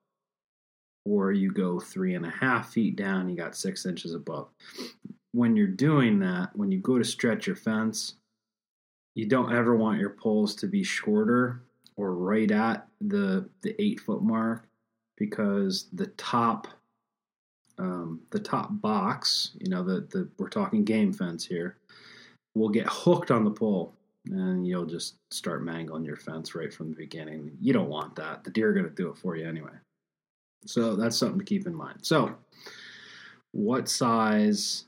Or 1.05 1.33
you 1.33 1.51
go 1.51 1.81
three 1.81 2.15
and 2.15 2.27
a 2.27 2.31
half 2.31 2.73
feet 2.73 2.97
down, 2.97 3.29
you 3.29 3.37
got 3.37 3.57
six 3.57 3.87
inches 3.87 4.15
above. 4.15 4.49
When 5.33 5.57
you're 5.57 5.67
doing 5.67 6.19
that, 6.21 6.51
when 6.55 6.71
you 6.71 6.79
go 6.79 6.99
to 6.99 7.05
stretch 7.05 7.47
your 7.47 7.57
fence, 7.57 8.15
you 9.15 9.27
don't 9.27 9.53
ever 9.53 9.77
want 9.77 10.01
your 10.01 10.11
poles 10.11 10.55
to 10.57 10.67
be 10.67 10.83
shorter 10.83 11.63
or 11.97 12.15
right 12.15 12.51
at 12.51 12.87
the 13.01 13.49
the 13.63 13.81
eight 13.81 14.01
foot 14.01 14.23
mark 14.23 14.69
because 15.17 15.89
the 15.93 16.07
top 16.09 16.69
um, 17.81 18.21
the 18.31 18.39
top 18.39 18.69
box, 18.81 19.53
you 19.59 19.71
know, 19.71 19.83
the, 19.83 20.07
the 20.11 20.29
we're 20.39 20.49
talking 20.49 20.85
game 20.85 21.13
fence 21.13 21.45
here, 21.45 21.79
will 22.55 22.69
get 22.69 22.87
hooked 22.87 23.31
on 23.31 23.45
the 23.45 23.51
pole 23.51 23.95
and 24.27 24.67
you'll 24.67 24.85
just 24.85 25.17
start 25.31 25.65
mangling 25.65 26.05
your 26.05 26.17
fence 26.17 26.55
right 26.55 26.73
from 26.73 26.91
the 26.91 26.97
beginning. 26.97 27.51
You 27.59 27.73
don't 27.73 27.89
want 27.89 28.15
that. 28.17 28.45
The 28.45 28.51
deer 28.51 28.69
are 28.69 28.75
going 28.75 28.89
to 28.89 28.95
do 28.95 29.09
it 29.09 29.17
for 29.17 29.35
you 29.35 29.49
anyway. 29.49 29.73
So 30.67 30.95
that's 30.95 31.17
something 31.17 31.39
to 31.39 31.45
keep 31.45 31.67
in 31.67 31.75
mind. 31.75 32.01
So, 32.03 32.35
what 33.53 33.89
size? 33.89 34.85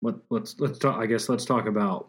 What 0.00 0.16
let's 0.30 0.58
let's 0.58 0.78
talk. 0.78 0.96
I 0.96 1.06
guess 1.06 1.28
let's 1.28 1.44
talk 1.44 1.66
about 1.66 2.08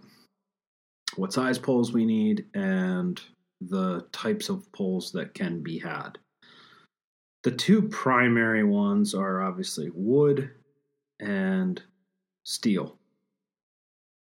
what 1.17 1.33
size 1.33 1.59
poles 1.59 1.91
we 1.91 2.05
need 2.05 2.45
and 2.53 3.19
the 3.59 4.05
types 4.13 4.47
of 4.47 4.71
poles 4.71 5.11
that 5.11 5.33
can 5.33 5.61
be 5.61 5.77
had. 5.77 6.17
The 7.47 7.55
two 7.55 7.81
primary 7.83 8.65
ones 8.65 9.15
are 9.15 9.41
obviously 9.41 9.89
wood 9.93 10.49
and 11.21 11.81
steel. 12.43 12.97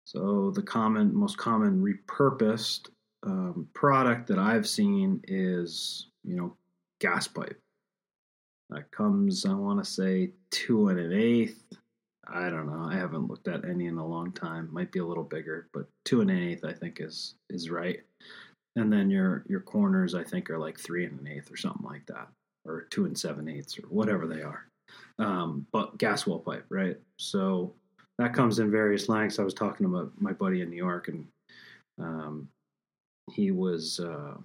So 0.06 0.52
the 0.52 0.62
common, 0.62 1.16
most 1.16 1.36
common 1.36 1.84
repurposed 1.84 2.90
um, 3.24 3.68
product 3.74 4.28
that 4.28 4.38
I've 4.38 4.68
seen 4.68 5.20
is, 5.28 6.10
you 6.24 6.36
know, 6.36 6.56
gas 7.02 7.28
pipe. 7.28 7.60
That 8.70 8.92
comes, 8.92 9.48
I 9.48 9.54
want 9.56 9.84
to 9.84 9.90
say, 9.90 10.30
two 10.52 10.90
and 10.90 11.00
an 11.00 11.12
eighth. 11.12 11.64
I 12.28 12.52
don't 12.52 12.68
know. 12.68 12.88
I 12.88 12.94
haven't 12.94 13.28
looked 13.28 13.48
at 13.48 13.68
any 13.68 13.88
in 13.88 13.98
a 13.98 14.06
long 14.06 14.32
time. 14.32 14.70
Might 14.72 14.92
be 14.92 15.00
a 15.00 15.06
little 15.08 15.24
bigger, 15.24 15.70
but 15.74 15.88
two 16.06 16.22
and 16.22 16.30
an 16.30 16.38
eighth, 16.38 16.64
I 16.64 16.74
think, 16.74 17.02
is 17.02 17.34
is 17.50 17.72
right. 17.72 18.02
And 18.76 18.94
then 18.94 19.10
your 19.10 19.44
your 19.50 19.62
corners, 19.62 20.14
I 20.14 20.24
think, 20.24 20.52
are 20.52 20.60
like 20.60 20.80
three 20.80 21.04
and 21.04 21.20
an 21.20 21.28
eighth 21.28 21.52
or 21.52 21.58
something 21.58 21.84
like 21.84 22.06
that, 22.06 22.28
or 22.68 22.88
two 22.90 23.06
and 23.06 23.18
seven 23.18 23.48
eighths 23.48 23.78
or 23.80 23.84
whatever 23.84 24.28
they 24.28 24.42
are. 24.42 24.68
Um, 25.20 25.66
but 25.72 25.98
gas 25.98 26.28
well 26.28 26.40
pipe, 26.40 26.66
right? 26.70 26.98
So 27.18 27.74
that 28.18 28.34
comes 28.34 28.60
in 28.60 28.72
various 28.72 29.10
lengths. 29.10 29.40
I 29.40 29.44
was 29.44 29.54
talking 29.54 29.86
to 29.86 30.12
my, 30.18 30.34
buddy 30.34 30.62
in 30.62 30.70
New 30.70 30.78
York, 30.78 31.08
and 31.08 31.28
um, 32.00 32.48
he 33.32 33.52
was 33.52 34.00
uh, 34.00 34.36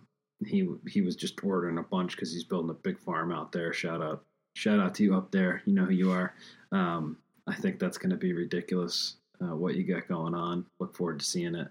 he 0.47 0.69
he 0.89 1.01
was 1.01 1.17
just 1.17 1.43
ordering 1.45 1.79
a 1.79 1.83
bunch 1.83 2.13
because 2.13 2.33
he's 2.33 2.45
building 2.45 2.71
a 2.71 2.75
big 2.75 2.99
farm 2.99 3.33
out 3.33 3.53
there. 3.53 3.73
Shout 3.73 4.03
out, 4.03 4.25
shout 4.57 4.81
out 4.81 4.95
to 4.97 5.03
you 5.03 5.17
up 5.17 5.31
there. 5.31 5.63
You 5.65 5.75
know 5.75 5.85
who 5.85 5.93
you 5.93 6.11
are. 6.11 6.35
Um, 6.73 7.19
I 7.47 7.55
think 7.55 7.79
that's 7.79 7.99
going 7.99 8.11
to 8.11 8.17
be 8.17 8.33
ridiculous. 8.33 9.17
Uh, 9.43 9.57
what 9.57 9.75
you 9.75 9.85
got 9.85 10.09
going 10.09 10.35
on? 10.35 10.65
Look 10.79 10.95
forward 10.95 11.19
to 11.19 11.25
seeing 11.25 11.55
it. 11.55 11.69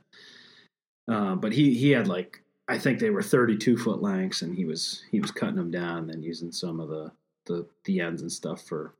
Uh, 1.09 1.35
but 1.35 1.51
he 1.51 1.73
he 1.73 1.91
had 1.91 2.07
like 2.07 2.41
I 2.71 2.77
think 2.77 2.99
they 2.99 3.09
were 3.09 3.21
32 3.21 3.77
foot 3.77 4.01
lengths, 4.01 4.41
and 4.41 4.55
he 4.55 4.65
was 4.65 5.03
he 5.11 5.19
was 5.19 5.31
cutting 5.31 5.55
them 5.55 5.71
down 5.71 5.99
and 5.99 6.09
then 6.09 6.23
using 6.23 6.51
some 6.51 6.79
of 6.79 6.89
the 6.89 7.11
the 7.45 7.67
the 7.85 8.01
ends 8.01 8.21
and 8.21 8.31
stuff 8.31 8.65
for 8.65 8.93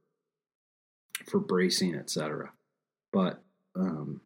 for 1.30 1.40
bracing, 1.40 1.96
etc 1.96 2.52
but 3.12 3.42
um, 3.76 4.22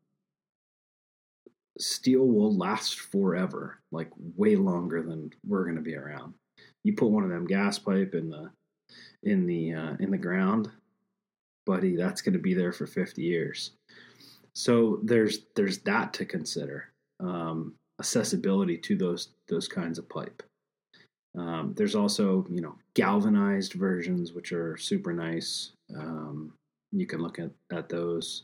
steel 1.77 2.27
will 2.27 2.55
last 2.55 2.99
forever, 2.99 3.79
like 3.91 4.09
way 4.35 4.55
longer 4.55 5.01
than 5.01 5.31
we're 5.45 5.63
going 5.63 5.75
to 5.75 5.81
be 5.81 5.95
around. 5.95 6.33
You 6.83 6.93
put 6.93 7.09
one 7.09 7.23
of 7.23 7.29
them 7.29 7.47
gas 7.47 7.79
pipe 7.79 8.13
in 8.13 8.29
the 8.29 8.51
in 9.23 9.47
the 9.47 9.73
uh, 9.73 9.95
in 9.99 10.11
the 10.11 10.17
ground, 10.17 10.69
buddy, 11.65 11.95
that's 11.95 12.21
going 12.21 12.33
to 12.33 12.39
be 12.39 12.53
there 12.53 12.71
for 12.71 12.85
50 12.85 13.21
years. 13.21 13.71
So 14.53 14.99
there's 15.03 15.39
there's 15.55 15.79
that 15.79 16.13
to 16.13 16.25
consider. 16.25 16.89
Um, 17.19 17.73
accessibility 17.99 18.77
to 18.77 18.95
those 18.95 19.29
those 19.47 19.67
kinds 19.67 19.97
of 19.97 20.09
pipe. 20.09 20.43
Um, 21.37 21.73
there's 21.75 21.95
also 21.95 22.45
you 22.49 22.61
know 22.61 22.75
galvanized 22.93 23.73
versions 23.73 24.33
which 24.33 24.51
are 24.51 24.77
super 24.77 25.13
nice. 25.13 25.71
Um, 25.95 26.53
you 26.91 27.05
can 27.05 27.21
look 27.21 27.39
at 27.39 27.51
at 27.71 27.89
those. 27.89 28.43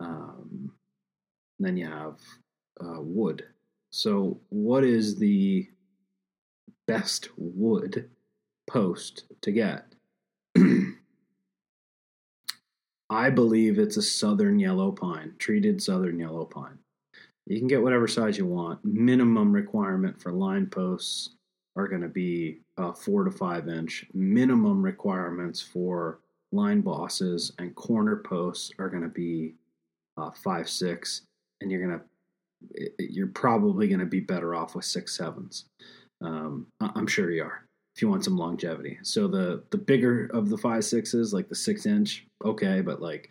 Um, 0.00 0.72
then 1.58 1.76
you 1.76 1.86
have 1.86 2.18
uh, 2.80 3.00
wood. 3.00 3.44
So, 3.92 4.40
what 4.48 4.84
is 4.84 5.16
the 5.16 5.68
best 6.86 7.28
wood 7.36 8.10
post 8.66 9.24
to 9.42 9.52
get? 9.52 9.86
I 13.10 13.30
believe 13.30 13.78
it's 13.78 13.96
a 13.96 14.02
southern 14.02 14.58
yellow 14.58 14.90
pine, 14.90 15.34
treated 15.38 15.80
southern 15.80 16.18
yellow 16.18 16.44
pine. 16.44 16.78
You 17.46 17.58
can 17.58 17.68
get 17.68 17.82
whatever 17.82 18.08
size 18.08 18.38
you 18.38 18.46
want. 18.46 18.84
Minimum 18.84 19.52
requirement 19.52 20.20
for 20.20 20.32
line 20.32 20.66
posts 20.66 21.30
are 21.76 21.88
going 21.88 22.02
to 22.02 22.08
be 22.08 22.60
uh, 22.78 22.92
four 22.92 23.24
to 23.24 23.30
five 23.30 23.68
inch. 23.68 24.06
Minimum 24.14 24.82
requirements 24.82 25.60
for 25.60 26.20
line 26.52 26.80
bosses 26.80 27.52
and 27.58 27.74
corner 27.74 28.16
posts 28.16 28.70
are 28.78 28.88
going 28.88 29.02
to 29.02 29.08
be 29.08 29.54
uh, 30.16 30.30
five 30.30 30.68
six, 30.68 31.22
and 31.60 31.70
you're 31.70 31.84
gonna 31.84 32.02
you're 32.98 33.26
probably 33.26 33.88
gonna 33.88 34.06
be 34.06 34.20
better 34.20 34.54
off 34.54 34.74
with 34.74 34.84
six 34.84 35.16
sevens. 35.16 35.66
Um, 36.22 36.68
I'm 36.80 37.06
sure 37.06 37.30
you 37.30 37.42
are 37.42 37.63
if 37.94 38.02
you 38.02 38.08
want 38.08 38.24
some 38.24 38.36
longevity. 38.36 38.98
So 39.02 39.28
the 39.28 39.62
the 39.70 39.78
bigger 39.78 40.26
of 40.32 40.50
the 40.50 40.58
five 40.58 40.84
sixes, 40.84 41.32
like 41.32 41.48
the 41.48 41.54
six 41.54 41.86
inch, 41.86 42.26
okay, 42.44 42.80
but 42.80 43.00
like 43.00 43.30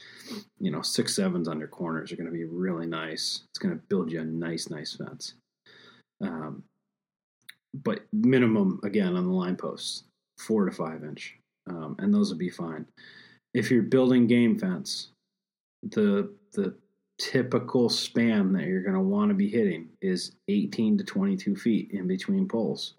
you 0.59 0.71
know 0.71 0.81
six 0.81 1.15
sevens 1.15 1.47
on 1.47 1.59
your 1.59 1.67
corners 1.67 2.11
are 2.11 2.15
going 2.15 2.27
to 2.27 2.31
be 2.31 2.45
really 2.45 2.87
nice. 2.87 3.43
It's 3.51 3.59
going 3.59 3.75
to 3.75 3.83
build 3.89 4.11
you 4.11 4.21
a 4.21 4.25
nice 4.25 4.69
nice 4.69 4.95
fence. 4.95 5.33
Um, 6.21 6.63
but 7.73 8.05
minimum 8.13 8.79
again 8.83 9.15
on 9.15 9.25
the 9.25 9.33
line 9.33 9.57
posts, 9.57 10.03
four 10.39 10.65
to 10.65 10.71
five 10.71 11.03
inch, 11.03 11.37
um, 11.69 11.95
and 11.99 12.13
those 12.13 12.29
will 12.29 12.37
be 12.37 12.49
fine. 12.49 12.85
If 13.53 13.69
you're 13.69 13.83
building 13.83 14.27
game 14.27 14.57
fence, 14.57 15.09
the 15.81 16.33
the 16.53 16.75
typical 17.19 17.89
span 17.89 18.53
that 18.53 18.63
you're 18.63 18.81
going 18.81 18.95
to 18.95 18.99
want 18.99 19.29
to 19.29 19.35
be 19.35 19.49
hitting 19.49 19.89
is 20.01 20.31
18 20.47 20.97
to 20.97 21.03
22 21.03 21.55
feet 21.55 21.91
in 21.91 22.07
between 22.07 22.47
poles. 22.47 22.95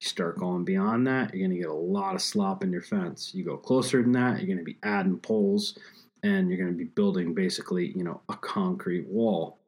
You 0.00 0.08
start 0.08 0.38
going 0.38 0.64
beyond 0.64 1.06
that, 1.06 1.32
you're 1.32 1.46
going 1.46 1.56
to 1.56 1.62
get 1.62 1.70
a 1.70 1.74
lot 1.74 2.14
of 2.14 2.22
slop 2.22 2.62
in 2.62 2.72
your 2.72 2.82
fence. 2.82 3.32
You 3.34 3.44
go 3.44 3.56
closer 3.56 4.02
than 4.02 4.12
that, 4.12 4.38
you're 4.38 4.46
going 4.46 4.58
to 4.58 4.64
be 4.64 4.78
adding 4.82 5.18
poles 5.18 5.78
and 6.22 6.48
you're 6.48 6.58
going 6.58 6.72
to 6.72 6.76
be 6.76 6.84
building 6.84 7.34
basically, 7.34 7.92
you 7.96 8.04
know, 8.04 8.20
a 8.28 8.36
concrete 8.36 9.06
wall. 9.06 9.58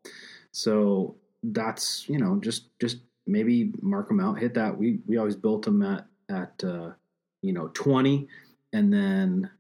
So 0.52 1.16
that's 1.42 2.08
you 2.08 2.18
know 2.18 2.38
just 2.40 2.78
just 2.80 2.98
maybe 3.26 3.72
mark 3.82 4.08
them 4.08 4.20
out, 4.20 4.38
hit 4.38 4.54
that. 4.54 4.76
We 4.76 5.00
we 5.06 5.18
always 5.18 5.36
built 5.36 5.64
them 5.64 5.82
at 5.82 6.06
at 6.28 6.64
uh, 6.64 6.90
you 7.42 7.52
know 7.52 7.68
20, 7.74 8.28
and 8.72 8.92
then 8.92 9.50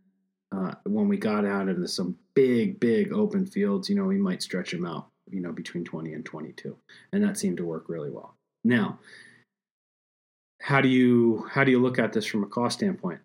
uh, 0.52 0.72
when 0.84 1.08
we 1.08 1.16
got 1.16 1.44
out 1.44 1.68
into 1.68 1.86
some 1.88 2.16
big 2.34 2.80
big 2.80 3.12
open 3.12 3.46
fields, 3.46 3.88
you 3.88 3.96
know, 3.96 4.04
we 4.04 4.18
might 4.18 4.42
stretch 4.42 4.72
them 4.72 4.86
out, 4.86 5.08
you 5.30 5.40
know, 5.40 5.52
between 5.52 5.84
20 5.84 6.14
and 6.14 6.24
22, 6.24 6.76
and 7.12 7.22
that 7.22 7.38
seemed 7.38 7.58
to 7.58 7.64
work 7.64 7.84
really 7.88 8.10
well. 8.10 8.34
Now, 8.64 8.98
how 10.68 10.82
do 10.82 10.88
you 10.88 11.46
how 11.50 11.64
do 11.64 11.70
you 11.70 11.80
look 11.80 11.98
at 11.98 12.12
this 12.12 12.26
from 12.26 12.44
a 12.44 12.46
cost 12.46 12.78
standpoint? 12.78 13.20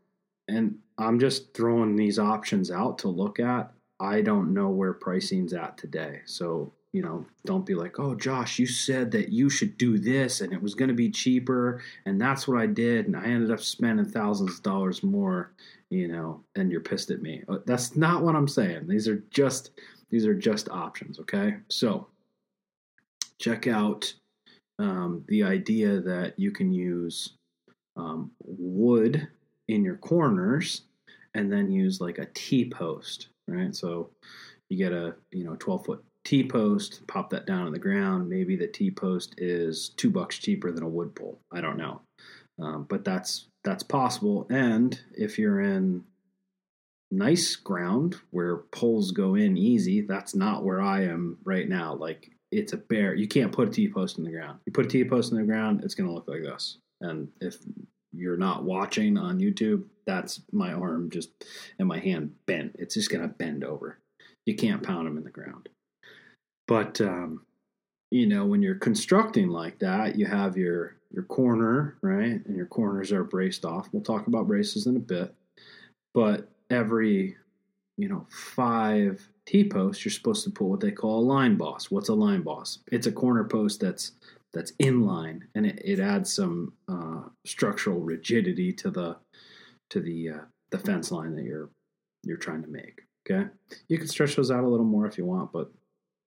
And 0.47 0.79
I'm 0.97 1.19
just 1.19 1.53
throwing 1.53 1.97
these 1.97 2.17
options 2.17 2.71
out 2.71 2.97
to 2.99 3.09
look 3.09 3.37
at. 3.37 3.73
I 3.99 4.21
don't 4.21 4.53
know 4.53 4.69
where 4.69 4.93
pricing's 4.93 5.53
at 5.53 5.77
today, 5.77 6.21
so 6.25 6.71
you 6.93 7.01
know, 7.01 7.25
don't 7.43 7.65
be 7.65 7.75
like, 7.75 7.99
oh, 7.99 8.15
Josh, 8.15 8.59
you 8.59 8.65
said 8.65 9.11
that 9.11 9.29
you 9.29 9.49
should 9.49 9.77
do 9.77 9.97
this 9.97 10.39
and 10.39 10.53
it 10.53 10.61
was 10.61 10.73
going 10.73 10.87
to 10.87 10.93
be 10.93 11.09
cheaper. 11.09 11.81
And 12.05 12.21
that's 12.21 12.47
what 12.47 12.61
I 12.61 12.67
did. 12.67 13.07
And 13.07 13.17
I 13.17 13.25
ended 13.25 13.51
up 13.51 13.59
spending 13.59 14.05
thousands 14.05 14.53
of 14.53 14.63
dollars 14.63 15.01
more, 15.01 15.51
you 15.89 16.07
know, 16.07 16.43
and 16.55 16.71
you're 16.71 16.81
pissed 16.81 17.09
at 17.09 17.23
me. 17.23 17.43
Uh, 17.49 17.57
that's 17.65 17.95
not 17.95 18.21
what 18.21 18.35
I'm 18.35 18.47
saying. 18.47 18.87
These 18.87 19.07
are 19.07 19.23
just, 19.31 19.71
these 20.11 20.27
are 20.27 20.35
just 20.35 20.69
options. 20.69 21.19
Okay. 21.19 21.55
So 21.67 22.05
check 23.39 23.65
out 23.65 24.13
um, 24.79 25.23
the 25.27 25.43
idea 25.43 25.99
that 26.01 26.37
you 26.37 26.51
can 26.51 26.71
use 26.71 27.33
um, 27.95 28.31
wood 28.43 29.27
in 29.67 29.83
your 29.83 29.97
corners 29.97 30.81
and 31.33 31.51
then 31.51 31.71
use 31.71 32.01
like 32.01 32.17
a 32.17 32.27
T 32.33 32.69
post, 32.69 33.27
right? 33.47 33.75
So 33.75 34.09
you 34.69 34.77
get 34.77 34.91
a, 34.91 35.15
you 35.31 35.43
know, 35.43 35.55
12 35.59 35.85
foot 35.85 36.03
T 36.23 36.43
post, 36.43 37.05
pop 37.07 37.29
that 37.31 37.45
down 37.45 37.65
on 37.65 37.73
the 37.73 37.79
ground. 37.79 38.29
Maybe 38.29 38.55
the 38.55 38.67
T 38.67 38.89
post 38.91 39.35
is 39.37 39.89
two 39.89 40.09
bucks 40.09 40.37
cheaper 40.37 40.71
than 40.71 40.83
a 40.83 40.89
wood 40.89 41.15
pole. 41.15 41.39
I 41.51 41.61
don't 41.61 41.77
know, 41.77 42.01
um, 42.61 42.85
but 42.89 43.03
that's 43.03 43.47
that's 43.63 43.83
possible. 43.83 44.47
And 44.49 44.99
if 45.17 45.37
you're 45.37 45.61
in 45.61 46.03
nice 47.11 47.55
ground 47.55 48.15
where 48.31 48.57
poles 48.57 49.11
go 49.11 49.35
in 49.35 49.57
easy, 49.57 50.01
that's 50.01 50.33
not 50.33 50.63
where 50.63 50.81
I 50.81 51.03
am 51.03 51.37
right 51.43 51.67
now. 51.67 51.93
Like 51.93 52.31
it's 52.53 52.73
a 52.73 52.77
bear. 52.77 53.13
You 53.13 53.27
can't 53.27 53.51
put 53.51 53.69
a 53.69 53.71
T 53.71 53.87
post 53.87 54.17
in 54.17 54.23
the 54.23 54.31
ground. 54.31 54.59
You 54.65 54.71
put 54.71 54.85
a 54.85 54.89
T 54.89 55.03
post 55.03 55.31
in 55.31 55.37
the 55.37 55.43
ground, 55.43 55.83
it's 55.83 55.95
going 55.95 56.07
to 56.07 56.13
look 56.13 56.27
like 56.27 56.43
this. 56.43 56.77
And 57.01 57.27
if 57.41 57.57
you're 58.11 58.37
not 58.37 58.63
watching 58.63 59.17
on 59.17 59.39
YouTube, 59.39 59.83
that's 60.05 60.41
my 60.51 60.73
arm 60.73 61.09
just 61.09 61.29
and 61.79 61.87
my 61.87 61.99
hand 61.99 62.33
bent. 62.45 62.75
It's 62.77 62.95
just 62.95 63.09
going 63.09 63.21
to 63.21 63.33
bend 63.33 63.63
over. 63.63 63.99
You 64.45 64.55
can't 64.55 64.83
pound 64.83 65.07
them 65.07 65.17
in 65.17 65.23
the 65.23 65.29
ground. 65.29 65.69
But 66.67 67.01
um, 67.01 67.45
you 68.11 68.27
know, 68.27 68.45
when 68.45 68.61
you're 68.61 68.75
constructing 68.75 69.49
like 69.49 69.79
that, 69.79 70.15
you 70.15 70.25
have 70.25 70.55
your 70.55 70.97
your 71.11 71.23
corner, 71.23 71.97
right? 72.01 72.45
And 72.45 72.55
your 72.55 72.65
corners 72.65 73.11
are 73.11 73.23
braced 73.23 73.65
off. 73.65 73.89
We'll 73.91 74.03
talk 74.03 74.27
about 74.27 74.47
braces 74.47 74.87
in 74.87 74.95
a 74.95 74.99
bit. 74.99 75.33
But 76.13 76.49
every, 76.69 77.35
you 77.97 78.09
know, 78.09 78.25
five 78.29 79.27
T 79.45 79.67
posts, 79.67 80.05
you're 80.05 80.11
supposed 80.11 80.43
to 80.45 80.51
put 80.51 80.65
what 80.65 80.79
they 80.79 80.91
call 80.91 81.19
a 81.19 81.25
line 81.25 81.55
boss. 81.55 81.91
What's 81.91 82.09
a 82.09 82.13
line 82.13 82.41
boss? 82.41 82.79
It's 82.91 83.07
a 83.07 83.11
corner 83.11 83.43
post 83.43 83.81
that's 83.81 84.13
that's 84.53 84.71
in 84.79 85.01
line, 85.01 85.47
and 85.55 85.65
it, 85.65 85.81
it 85.83 85.99
adds 85.99 86.31
some 86.31 86.73
uh, 86.87 87.23
structural 87.45 87.99
rigidity 87.99 88.71
to 88.73 88.91
the 88.91 89.17
to 89.89 89.99
the 89.99 90.29
uh, 90.29 90.41
the 90.71 90.77
fence 90.77 91.11
line 91.11 91.35
that 91.35 91.43
you're 91.43 91.69
you're 92.23 92.37
trying 92.37 92.61
to 92.61 92.69
make. 92.69 93.01
Okay, 93.29 93.49
you 93.89 93.97
can 93.97 94.07
stretch 94.07 94.35
those 94.35 94.51
out 94.51 94.63
a 94.63 94.67
little 94.67 94.85
more 94.85 95.05
if 95.05 95.17
you 95.17 95.25
want, 95.25 95.51
but 95.51 95.71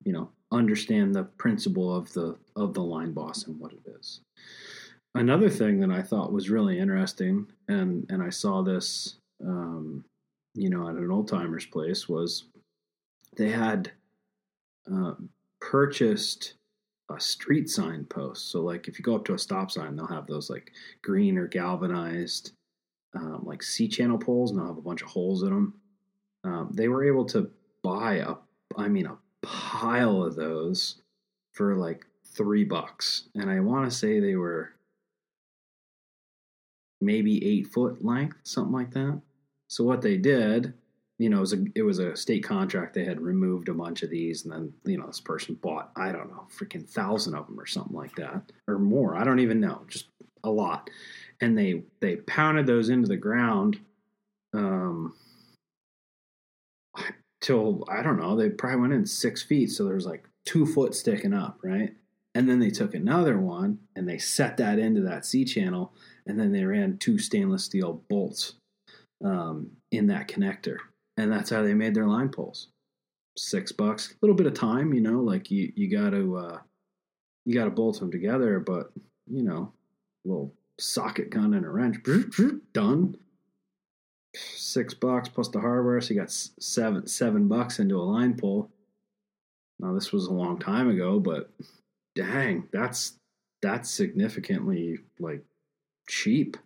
you 0.05 0.13
know 0.13 0.31
understand 0.53 1.15
the 1.15 1.25
principle 1.25 1.95
of 1.95 2.13
the 2.13 2.37
of 2.55 2.75
the 2.75 2.83
line 2.83 3.13
boss 3.13 3.47
and 3.47 3.59
what 3.59 3.73
it 3.73 3.83
is. 3.99 4.21
Another 5.15 5.49
thing 5.49 5.81
that 5.81 5.91
I 5.91 6.03
thought 6.03 6.33
was 6.33 6.51
really 6.51 6.79
interesting, 6.79 7.47
and 7.69 8.07
and 8.11 8.23
I 8.23 8.31
saw 8.31 8.63
this, 8.63 9.17
um, 9.43 10.05
you 10.55 10.69
know, 10.69 10.89
at 10.89 10.97
an 10.97 11.11
old 11.11 11.29
timers 11.29 11.65
place 11.65 12.09
was 12.09 12.45
they 13.37 13.51
had 13.51 13.93
uh, 14.93 15.15
purchased 15.61 16.55
a 17.11 17.21
street 17.21 17.69
sign 17.71 18.05
post. 18.05 18.51
So 18.51 18.63
like 18.63 18.89
if 18.89 18.99
you 18.99 19.05
go 19.05 19.15
up 19.15 19.25
to 19.27 19.35
a 19.35 19.39
stop 19.39 19.71
sign, 19.71 19.97
they'll 19.97 20.07
have 20.07 20.27
those 20.27 20.51
like 20.51 20.73
green 21.03 21.39
or 21.39 21.47
galvanized 21.47 22.53
um, 23.15 23.43
like 23.45 23.63
C 23.63 23.89
channel 23.89 24.19
poles, 24.19 24.51
and 24.51 24.61
they'll 24.61 24.67
have 24.67 24.79
a 24.79 24.83
bunch 24.83 25.03
of 25.03 25.09
holes 25.09 25.43
in 25.43 25.51
them. 25.51 25.75
Um, 26.45 26.71
they 26.73 26.89
were 26.89 27.05
able 27.05 27.25
to 27.27 27.51
buy 27.83 28.15
a, 28.17 28.35
I 28.77 28.89
mean, 28.89 29.07
a 29.07 29.19
pile 29.43 30.23
of 30.23 30.37
those 30.37 31.03
for 31.53 31.77
like 31.77 32.05
three 32.37 32.65
bucks. 32.65 33.29
And 33.35 33.51
I 33.51 33.61
want 33.61 33.91
to 33.91 33.97
say 33.97 34.21
they 34.21 34.37
were 34.37 34.73
maybe 37.01 37.45
eight 37.45 37.69
foot 37.69 38.05
length, 38.05 38.37
something 38.43 38.73
like 38.73 38.93
that. 38.93 39.21
So 39.69 39.85
what 39.85 40.03
they 40.03 40.17
did, 40.17 40.75
you 41.19 41.31
know, 41.31 41.39
it 41.39 41.41
was 41.41 41.53
a 41.55 41.65
it 41.75 41.83
was 41.83 41.99
a 41.99 42.17
state 42.17 42.45
contract. 42.45 42.95
They 42.95 43.05
had 43.05 43.21
removed 43.21 43.69
a 43.69 43.75
bunch 43.75 44.03
of 44.03 44.11
these, 44.11 44.45
and 44.45 44.53
then 44.53 44.73
you 44.85 44.99
know 44.99 45.07
this 45.07 45.21
person 45.21 45.55
bought 45.55 45.91
I 45.97 46.13
don't 46.13 46.29
know, 46.29 46.47
freaking 46.55 46.89
thousand 46.89 47.35
of 47.35 47.47
them 47.47 47.59
or 47.59 47.67
something 47.67 47.97
like 47.97 48.15
that, 48.17 48.53
or 48.69 48.79
more. 48.79 49.17
I 49.17 49.25
don't 49.25 49.41
even 49.41 49.61
know, 49.61 49.83
just 49.89 50.07
a 50.45 50.51
lot. 50.51 50.91
And 51.41 51.57
they 51.57 51.83
they 52.01 52.17
pounded 52.17 52.67
those 52.67 52.91
into 52.91 53.09
the 53.09 53.17
ground. 53.17 53.81
Um, 54.53 55.15
till 57.41 57.85
I 57.89 58.03
don't 58.03 58.19
know, 58.19 58.37
they 58.37 58.51
probably 58.51 58.81
went 58.81 58.93
in 58.93 59.07
six 59.07 59.43
feet, 59.43 59.71
so 59.71 59.85
there 59.85 59.95
was 59.95 60.07
like 60.07 60.29
two 60.45 60.67
foot 60.67 60.95
sticking 60.95 61.35
up, 61.35 61.59
right? 61.63 61.95
And 62.35 62.47
then 62.47 62.61
they 62.61 62.71
took 62.71 62.95
another 62.95 63.39
one 63.39 63.79
and 63.97 64.07
they 64.07 64.19
set 64.19 64.59
that 64.59 64.79
into 64.79 65.01
that 65.03 65.25
C 65.25 65.47
channel, 65.47 65.95
and 66.27 66.39
then 66.39 66.53
they 66.53 66.65
ran 66.65 66.99
two 66.99 67.19
stainless 67.19 67.65
steel 67.65 68.03
bolts 68.11 68.55
um, 69.25 69.71
in 69.91 70.09
that 70.09 70.29
connector, 70.29 70.79
and 71.17 71.31
that's 71.33 71.51
how 71.51 71.63
they 71.63 71.75
made 71.75 71.95
their 71.95 72.07
line 72.07 72.29
poles. 72.29 72.69
Six 73.37 73.73
bucks, 73.73 74.13
a 74.13 74.17
little 74.23 74.37
bit 74.37 74.47
of 74.47 74.55
time, 74.55 74.95
you 74.95 75.01
know, 75.01 75.21
like 75.21 75.51
you 75.51 75.73
you 75.77 75.91
got 75.91 76.11
to 76.11 76.37
uh, 76.37 76.59
you 77.45 77.55
got 77.55 77.65
to 77.65 77.71
bolt 77.71 78.01
them 78.01 78.11
together, 78.11 78.61
but 78.61 78.93
you 79.27 79.43
know, 79.43 79.73
little 80.25 80.55
socket 80.79 81.31
gun 81.31 81.55
and 81.55 81.67
a 81.67 81.69
wrench, 81.69 81.97
done 82.73 83.17
six 84.37 84.95
bucks 84.95 85.29
plus 85.29 85.49
the 85.49 85.61
hardware, 85.61 86.01
so 86.01 86.15
you 86.15 86.21
got 86.21 86.31
seven 86.31 87.07
seven 87.07 87.49
bucks 87.49 87.79
into 87.79 87.97
a 87.97 88.03
line 88.03 88.37
pull. 88.37 88.71
Now 89.79 89.93
this 89.93 90.13
was 90.13 90.27
a 90.27 90.33
long 90.33 90.59
time 90.59 90.89
ago, 90.89 91.19
but 91.21 91.51
dang, 92.15 92.69
that's 92.73 93.19
that's 93.63 93.91
significantly 93.91 94.99
like 95.19 95.43
cheap. 96.09 96.57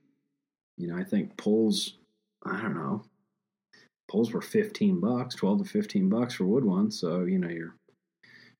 You 0.76 0.88
know, 0.88 0.96
I 0.96 1.04
think 1.04 1.36
pulls, 1.36 1.98
I 2.44 2.60
don't 2.62 2.74
know, 2.74 3.04
pulls 4.10 4.32
were 4.32 4.42
fifteen 4.42 5.00
bucks, 5.00 5.34
twelve 5.34 5.62
to 5.62 5.64
fifteen 5.64 6.08
bucks 6.08 6.34
for 6.34 6.44
wood 6.44 6.64
ones. 6.64 7.00
So 7.00 7.24
you 7.24 7.38
know 7.38 7.48
you're 7.48 7.76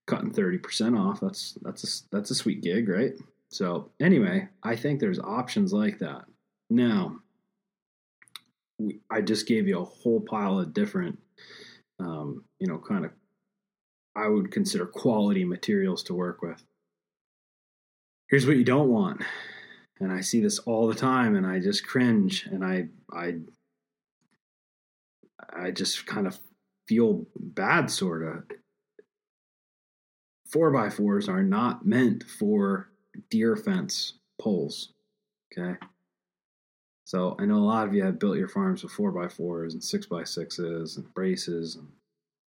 cutting 0.06 0.30
thirty 0.30 0.58
percent 0.58 0.96
off. 0.96 1.20
That's 1.20 1.58
that's 1.62 1.84
a 1.84 2.08
that's 2.12 2.30
a 2.30 2.34
sweet 2.34 2.62
gig, 2.62 2.88
right? 2.88 3.12
So 3.50 3.90
anyway, 3.98 4.48
I 4.62 4.76
think 4.76 5.00
there's 5.00 5.18
options 5.18 5.72
like 5.72 5.98
that. 5.98 6.24
Now, 6.70 7.18
we, 8.78 9.00
I 9.10 9.22
just 9.22 9.48
gave 9.48 9.66
you 9.66 9.80
a 9.80 9.84
whole 9.84 10.20
pile 10.20 10.60
of 10.60 10.72
different, 10.72 11.18
um, 11.98 12.44
you 12.60 12.68
know, 12.68 12.78
kind 12.78 13.04
of, 13.04 13.10
I 14.14 14.28
would 14.28 14.52
consider 14.52 14.86
quality 14.86 15.44
materials 15.44 16.04
to 16.04 16.14
work 16.14 16.42
with. 16.42 16.62
Here's 18.28 18.46
what 18.46 18.56
you 18.56 18.62
don't 18.62 18.88
want. 18.88 19.22
And 19.98 20.12
I 20.12 20.20
see 20.20 20.40
this 20.40 20.60
all 20.60 20.86
the 20.86 20.94
time 20.94 21.34
and 21.34 21.44
I 21.44 21.58
just 21.58 21.84
cringe 21.84 22.46
and 22.46 22.64
I, 22.64 22.86
I, 23.12 23.34
I 25.52 25.70
just 25.70 26.06
kind 26.06 26.26
of 26.26 26.38
feel 26.86 27.26
bad, 27.36 27.90
sort 27.90 28.22
of. 28.22 28.44
Four 30.50 30.72
by 30.72 30.90
fours 30.90 31.28
are 31.28 31.42
not 31.42 31.86
meant 31.86 32.24
for 32.24 32.90
deer 33.30 33.56
fence 33.56 34.14
poles. 34.40 34.92
Okay. 35.52 35.76
So 37.04 37.36
I 37.40 37.44
know 37.44 37.56
a 37.56 37.58
lot 37.58 37.88
of 37.88 37.94
you 37.94 38.04
have 38.04 38.18
built 38.18 38.38
your 38.38 38.48
farms 38.48 38.82
with 38.82 38.92
four 38.92 39.10
by 39.10 39.28
fours 39.28 39.74
and 39.74 39.82
six 39.82 40.06
by 40.06 40.24
sixes 40.24 40.96
and 40.96 41.12
braces, 41.12 41.76
and 41.76 41.88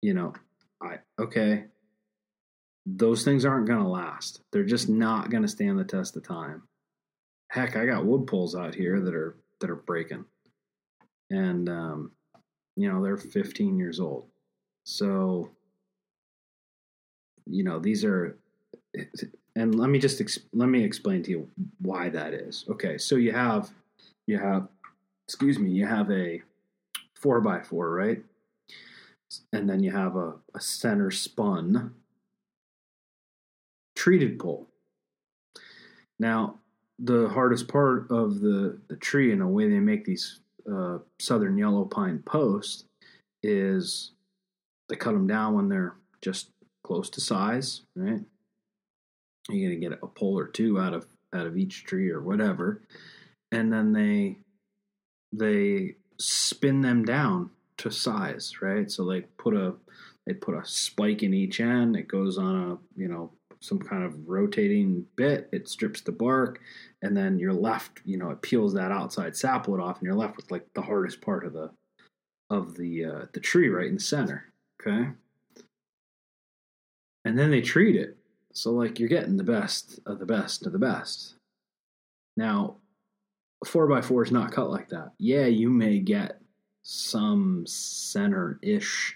you 0.02 0.14
know, 0.14 0.34
I 0.82 1.00
okay. 1.20 1.66
Those 2.86 3.24
things 3.24 3.46
aren't 3.46 3.68
going 3.68 3.82
to 3.82 3.88
last. 3.88 4.42
They're 4.52 4.64
just 4.66 4.90
not 4.90 5.30
going 5.30 5.44
to 5.44 5.48
stand 5.48 5.78
the 5.78 5.84
test 5.84 6.18
of 6.18 6.24
time. 6.24 6.64
Heck, 7.50 7.76
I 7.76 7.86
got 7.86 8.06
wood 8.06 8.28
poles 8.28 8.56
out 8.56 8.76
here 8.76 9.00
that 9.00 9.14
are 9.14 9.38
that 9.60 9.70
are 9.70 9.76
breaking, 9.76 10.26
and 11.30 11.70
um, 11.70 12.12
you 12.76 12.92
know 12.92 13.02
they're 13.04 13.18
15 13.18 13.78
years 13.78 14.00
old. 14.00 14.26
So 14.84 15.50
you 17.46 17.64
know 17.64 17.80
these 17.80 18.04
are 18.04 18.38
and 19.56 19.76
let 19.76 19.90
me 19.90 20.00
just 20.00 20.22
let 20.54 20.70
me 20.70 20.84
explain 20.84 21.24
to 21.24 21.32
you 21.32 21.50
why 21.80 22.10
that 22.10 22.34
is. 22.34 22.66
Okay, 22.70 22.98
so 22.98 23.16
you 23.16 23.32
have 23.32 23.72
you 24.28 24.38
have, 24.38 24.68
excuse 25.28 25.60
me, 25.60 25.72
you 25.72 25.86
have 25.86 26.10
a 26.12 26.42
four 27.16 27.42
by 27.42 27.62
four, 27.62 27.92
right? 27.92 28.24
and 29.54 29.70
then 29.70 29.82
you 29.82 29.92
have 29.92 30.16
a, 30.16 30.34
a 30.54 30.60
center 30.60 31.12
spun 31.12 31.94
treated 33.96 34.40
pole. 34.40 34.68
Now, 36.20 36.56
the 37.00 37.30
hardest 37.30 37.68
part 37.68 38.12
of 38.12 38.42
the, 38.42 38.80
the 38.88 38.96
tree 38.96 39.32
and 39.32 39.42
the 39.42 39.48
way 39.48 39.70
they 39.70 39.80
make 39.80 40.06
these 40.06 40.40
uh, 40.72 41.00
southern 41.20 41.58
yellow 41.58 41.86
pine 41.86 42.24
post 42.26 42.86
is 43.44 44.12
they 44.90 44.96
cut 44.96 45.14
them 45.14 45.28
down 45.28 45.54
when 45.54 45.70
they're 45.70 45.96
just 46.22 46.50
close 46.84 47.10
to 47.12 47.22
size, 47.22 47.82
right? 47.96 48.22
You're 49.50 49.70
gonna 49.70 49.80
get 49.80 50.00
a 50.04 50.08
pole 50.08 50.38
or 50.38 50.48
two 50.48 50.80
out 50.80 50.94
of 50.94 51.06
out 51.34 51.48
of 51.48 51.58
each 51.58 51.86
tree 51.86 52.10
or 52.10 52.22
whatever, 52.22 52.82
and 53.52 53.72
then 53.72 53.94
they 53.94 54.38
they 55.34 55.96
spin 56.20 56.82
them 56.82 57.04
down 57.06 57.50
to 57.78 57.90
size, 57.90 58.62
right? 58.62 58.92
So 58.92 59.06
they 59.06 59.22
put 59.22 59.56
a 59.56 59.76
they 60.28 60.34
put 60.34 60.56
a 60.56 60.66
spike 60.66 61.24
in 61.24 61.34
each 61.34 61.60
end. 61.60 61.96
It 61.96 62.08
goes 62.08 62.38
on 62.38 62.56
a 62.56 62.78
you 63.00 63.08
know 63.08 63.32
some 63.62 63.80
kind 63.80 64.04
of 64.04 64.28
rotating 64.28 65.06
bit. 65.16 65.48
It 65.52 65.70
strips 65.70 66.02
the 66.02 66.12
bark, 66.12 66.60
and 67.02 67.16
then 67.16 67.40
you're 67.40 67.54
left. 67.54 68.02
You 68.04 68.18
know, 68.18 68.32
it 68.32 68.42
peels 68.42 68.74
that 68.74 68.92
outside 68.92 69.36
sapwood 69.36 69.80
off, 69.80 70.00
and 70.00 70.06
you're 70.06 70.16
left 70.16 70.36
with 70.36 70.52
like 70.52 70.66
the 70.74 70.82
hardest 70.82 71.22
part 71.22 71.46
of 71.46 71.54
the 71.54 71.72
of 72.50 72.76
the 72.76 73.06
uh, 73.06 73.26
the 73.34 73.40
tree 73.40 73.70
right 73.70 73.88
in 73.88 73.96
the 73.96 74.02
center. 74.02 74.46
Okay, 74.82 75.10
and 77.24 77.38
then 77.38 77.52
they 77.52 77.62
treat 77.62 77.96
it. 77.96 78.18
So 78.54 78.72
like 78.72 79.00
you're 79.00 79.08
getting 79.08 79.38
the 79.38 79.44
best 79.44 80.00
of 80.06 80.20
the 80.20 80.26
best 80.26 80.66
of 80.66 80.74
the 80.74 80.80
best. 80.80 81.36
Now, 82.36 82.78
four 83.66 83.88
by 83.88 84.02
four 84.02 84.24
is 84.24 84.32
not 84.32 84.52
cut 84.52 84.70
like 84.70 84.90
that. 84.90 85.12
Yeah, 85.20 85.46
you 85.46 85.70
may 85.70 86.00
get 86.00 86.42
some 86.84 87.64
center 87.68 88.60
ish 88.62 89.16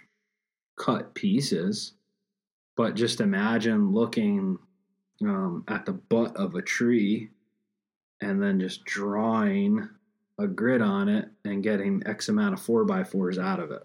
cut 0.77 1.13
pieces, 1.15 1.93
but 2.75 2.95
just 2.95 3.21
imagine 3.21 3.91
looking 3.91 4.57
um, 5.21 5.63
at 5.67 5.85
the 5.85 5.93
butt 5.93 6.35
of 6.35 6.55
a 6.55 6.61
tree 6.61 7.29
and 8.21 8.41
then 8.41 8.59
just 8.59 8.83
drawing 8.85 9.87
a 10.39 10.47
grid 10.47 10.81
on 10.81 11.07
it 11.07 11.29
and 11.45 11.63
getting 11.63 12.03
X 12.05 12.29
amount 12.29 12.53
of 12.53 12.61
four 12.61 12.83
by 12.83 13.03
fours 13.03 13.39
out 13.39 13.59
of 13.59 13.71
it. 13.71 13.83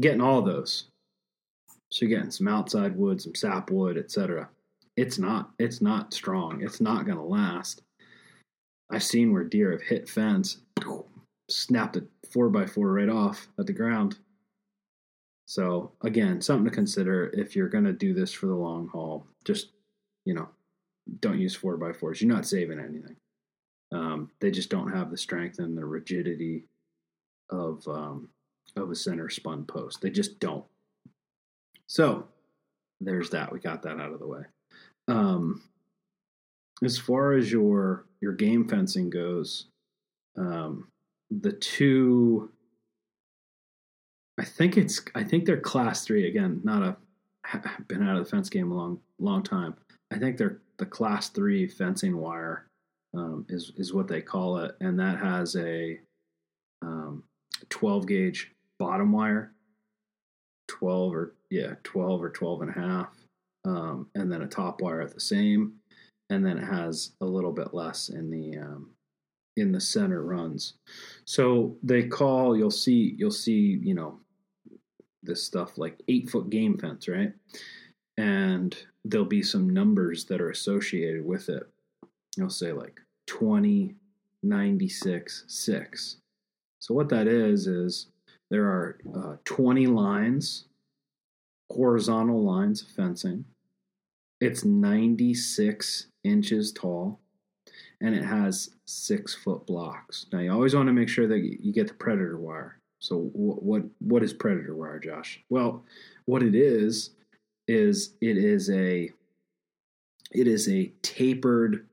Getting 0.00 0.20
all 0.20 0.42
those. 0.42 0.86
So 1.90 2.04
you're 2.06 2.16
getting 2.16 2.30
some 2.30 2.48
outside 2.48 2.96
wood, 2.96 3.20
some 3.20 3.34
sapwood, 3.34 3.96
etc. 3.96 4.48
It's 4.96 5.18
not 5.18 5.50
it's 5.58 5.80
not 5.80 6.14
strong. 6.14 6.62
It's 6.62 6.80
not 6.80 7.06
gonna 7.06 7.24
last. 7.24 7.82
I've 8.90 9.02
seen 9.02 9.32
where 9.32 9.44
deer 9.44 9.72
have 9.72 9.82
hit 9.82 10.08
fence, 10.08 10.58
snapped 11.48 11.96
a 11.96 12.04
four 12.30 12.48
by 12.50 12.66
four 12.66 12.92
right 12.92 13.08
off 13.08 13.48
at 13.58 13.66
the 13.66 13.72
ground. 13.72 14.18
So 15.46 15.92
again, 16.02 16.40
something 16.40 16.64
to 16.64 16.70
consider 16.70 17.30
if 17.34 17.54
you're 17.54 17.68
going 17.68 17.84
to 17.84 17.92
do 17.92 18.14
this 18.14 18.32
for 18.32 18.46
the 18.46 18.54
long 18.54 18.88
haul. 18.88 19.26
Just 19.44 19.72
you 20.24 20.34
know, 20.34 20.48
don't 21.20 21.38
use 21.38 21.54
four 21.54 21.76
by 21.76 21.92
fours. 21.92 22.20
You're 22.20 22.34
not 22.34 22.46
saving 22.46 22.78
anything. 22.78 23.16
Um, 23.92 24.30
they 24.40 24.50
just 24.50 24.70
don't 24.70 24.92
have 24.92 25.10
the 25.10 25.18
strength 25.18 25.58
and 25.58 25.76
the 25.76 25.84
rigidity 25.84 26.64
of 27.50 27.86
um, 27.86 28.28
of 28.76 28.90
a 28.90 28.94
center 28.94 29.28
spun 29.28 29.64
post. 29.64 30.00
They 30.00 30.10
just 30.10 30.40
don't. 30.40 30.64
So 31.86 32.26
there's 33.00 33.30
that. 33.30 33.52
We 33.52 33.60
got 33.60 33.82
that 33.82 34.00
out 34.00 34.12
of 34.12 34.18
the 34.18 34.26
way. 34.26 34.42
Um, 35.08 35.62
as 36.82 36.98
far 36.98 37.34
as 37.34 37.52
your 37.52 38.06
your 38.20 38.32
game 38.32 38.66
fencing 38.66 39.10
goes, 39.10 39.66
um, 40.36 40.88
the 41.30 41.52
two 41.52 42.50
I 44.38 44.44
think 44.44 44.76
it's 44.76 45.00
I 45.14 45.22
think 45.22 45.44
they're 45.44 45.60
class 45.60 46.04
three 46.04 46.28
again. 46.28 46.60
Not 46.64 46.82
a 46.82 46.96
been 47.88 48.06
out 48.06 48.16
of 48.16 48.24
the 48.24 48.30
fence 48.30 48.48
game 48.48 48.72
a 48.72 48.74
long 48.74 49.00
long 49.18 49.42
time. 49.42 49.74
I 50.12 50.18
think 50.18 50.36
they're 50.36 50.60
the 50.78 50.86
class 50.86 51.28
three 51.28 51.68
fencing 51.68 52.16
wire 52.16 52.66
um, 53.14 53.46
is 53.48 53.72
is 53.76 53.92
what 53.94 54.08
they 54.08 54.20
call 54.20 54.58
it, 54.58 54.76
and 54.80 54.98
that 54.98 55.18
has 55.18 55.56
a 55.56 55.98
um, 56.82 57.22
12 57.70 58.06
gauge 58.06 58.52
bottom 58.78 59.12
wire, 59.12 59.52
12 60.68 61.14
or 61.14 61.34
yeah 61.50 61.74
12 61.84 62.22
or 62.22 62.30
12 62.30 62.62
and 62.62 62.70
a 62.70 62.80
half, 62.80 63.14
um, 63.64 64.08
and 64.14 64.30
then 64.30 64.42
a 64.42 64.48
top 64.48 64.80
wire 64.80 65.00
at 65.00 65.14
the 65.14 65.20
same, 65.20 65.74
and 66.30 66.44
then 66.44 66.58
it 66.58 66.64
has 66.64 67.12
a 67.20 67.26
little 67.26 67.52
bit 67.52 67.72
less 67.72 68.08
in 68.08 68.30
the 68.30 68.58
um, 68.58 68.90
in 69.56 69.70
the 69.70 69.80
center 69.80 70.22
runs. 70.22 70.74
So 71.24 71.76
they 71.82 72.02
call 72.04 72.56
you'll 72.56 72.70
see 72.70 73.14
you'll 73.16 73.30
see 73.30 73.78
you 73.82 73.94
know 73.94 74.18
this 75.24 75.42
stuff 75.42 75.78
like 75.78 76.00
eight 76.08 76.30
foot 76.30 76.50
game 76.50 76.78
fence, 76.78 77.08
right? 77.08 77.32
And 78.16 78.76
there'll 79.04 79.26
be 79.26 79.42
some 79.42 79.68
numbers 79.68 80.24
that 80.26 80.40
are 80.40 80.50
associated 80.50 81.24
with 81.24 81.48
it. 81.48 81.64
You'll 82.36 82.50
say 82.50 82.72
like 82.72 83.00
20, 83.26 83.94
96, 84.42 85.44
6. 85.46 86.16
So 86.78 86.94
what 86.94 87.08
that 87.08 87.26
is, 87.26 87.66
is 87.66 88.08
there 88.50 88.64
are 88.64 88.98
uh, 89.16 89.36
20 89.44 89.86
lines, 89.86 90.66
horizontal 91.70 92.44
lines 92.44 92.82
of 92.82 92.88
fencing. 92.88 93.44
It's 94.40 94.64
96 94.64 96.08
inches 96.24 96.72
tall 96.72 97.20
and 98.00 98.14
it 98.14 98.24
has 98.24 98.70
six 98.86 99.34
foot 99.34 99.66
blocks. 99.66 100.26
Now 100.32 100.40
you 100.40 100.52
always 100.52 100.74
want 100.74 100.88
to 100.88 100.92
make 100.92 101.08
sure 101.08 101.26
that 101.26 101.38
you 101.38 101.72
get 101.72 101.88
the 101.88 101.94
predator 101.94 102.38
wire. 102.38 102.78
So 103.04 103.18
what 103.34 103.82
what 103.98 104.22
is 104.22 104.32
predator 104.32 104.74
wire, 104.74 104.98
Josh? 104.98 105.38
Well, 105.50 105.84
what 106.24 106.42
it 106.42 106.54
is 106.54 107.10
is 107.68 108.14
it 108.22 108.38
is 108.38 108.70
a 108.70 109.10
it 110.32 110.48
is 110.48 110.70
a 110.70 110.90
tapered 111.02 111.86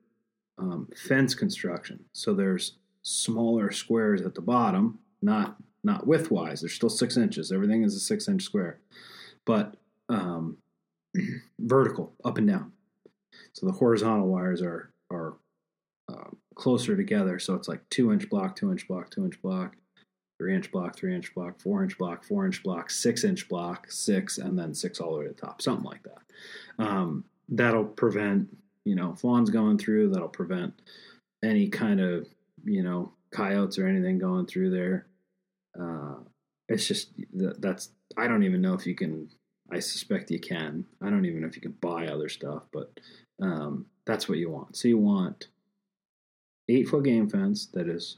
um, 0.58 0.88
fence 0.96 1.36
construction. 1.36 2.06
So 2.14 2.34
there's 2.34 2.78
smaller 3.02 3.72
squares 3.72 4.22
at 4.22 4.36
the 4.36 4.42
bottom, 4.42 5.00
not 5.22 5.58
not 5.84 6.08
widthwise. 6.08 6.62
They're 6.62 6.70
still 6.70 6.90
six 6.90 7.18
inches. 7.18 7.52
Everything 7.52 7.84
is 7.84 7.94
a 7.94 8.00
six 8.00 8.30
inch 8.30 8.44
square, 8.44 8.80
but 9.46 9.76
um, 10.08 10.60
vertical, 11.60 12.14
up 12.24 12.38
and 12.38 12.48
down. 12.48 12.72
So 13.52 13.66
the 13.66 13.74
horizontal 13.74 14.30
wires 14.30 14.62
are 14.62 14.94
are 15.12 15.34
uh, 16.08 16.30
closer 16.56 16.96
together. 16.96 17.38
So 17.38 17.56
it's 17.56 17.68
like 17.68 17.82
two 17.90 18.14
inch 18.14 18.30
block, 18.30 18.56
two 18.56 18.72
inch 18.72 18.88
block, 18.88 19.10
two 19.12 19.26
inch 19.26 19.42
block, 19.42 19.76
three 20.42 20.56
inch 20.56 20.72
block, 20.72 20.96
three 20.96 21.14
inch 21.14 21.36
block, 21.36 21.60
four 21.60 21.84
inch 21.84 22.00
block, 22.00 22.24
four 22.24 22.48
inch 22.48 22.64
block, 22.64 22.90
six 22.90 23.24
inch 23.24 23.48
block, 23.48 23.86
six, 23.92 24.40
and 24.40 24.58
then 24.58 24.74
six 24.74 25.00
all 25.00 25.14
the 25.14 25.20
way 25.20 25.26
to 25.26 25.34
the 25.34 25.36
top, 25.36 25.62
something 25.62 25.86
like 25.86 26.02
that. 26.02 26.84
Um, 26.84 27.26
that'll 27.48 27.86
prevent, 27.86 28.48
you 28.84 28.96
know, 28.96 29.14
fawns 29.14 29.52
going 29.52 29.78
through. 29.78 30.10
That'll 30.10 30.28
prevent 30.28 30.82
any 31.44 31.70
kind 31.70 32.02
of, 32.02 32.28
you 32.66 32.82
know, 32.82 33.14
coyotes 33.30 33.78
or 33.78 33.86
anything 33.86 34.18
going 34.18 34.48
through 34.48 34.72
there. 34.72 35.06
Uh, 35.80 36.16
it's 36.68 36.88
just 36.88 37.12
that's 37.60 37.90
I 38.18 38.28
don't 38.28 38.42
even 38.42 38.62
know 38.62 38.74
if 38.74 38.88
you 38.88 38.96
can. 38.96 39.30
I 39.72 39.78
suspect 39.78 40.32
you 40.32 40.40
can. 40.40 40.86
I 41.04 41.12
don't 41.12 41.26
even 41.26 41.42
know 41.42 41.48
if 41.48 41.56
you 41.56 41.62
can 41.62 41.78
buy 41.80 42.08
other 42.08 42.30
stuff, 42.30 42.64
but 42.74 43.00
um, 43.40 43.86
that's 44.08 44.28
what 44.28 44.40
you 44.40 44.50
want. 44.50 44.76
So 44.76 44.88
you 44.88 44.98
want 44.98 45.50
eight 46.68 46.88
foot 46.90 47.04
game 47.04 47.30
fence 47.30 47.68
that 47.74 47.88
is 47.88 48.18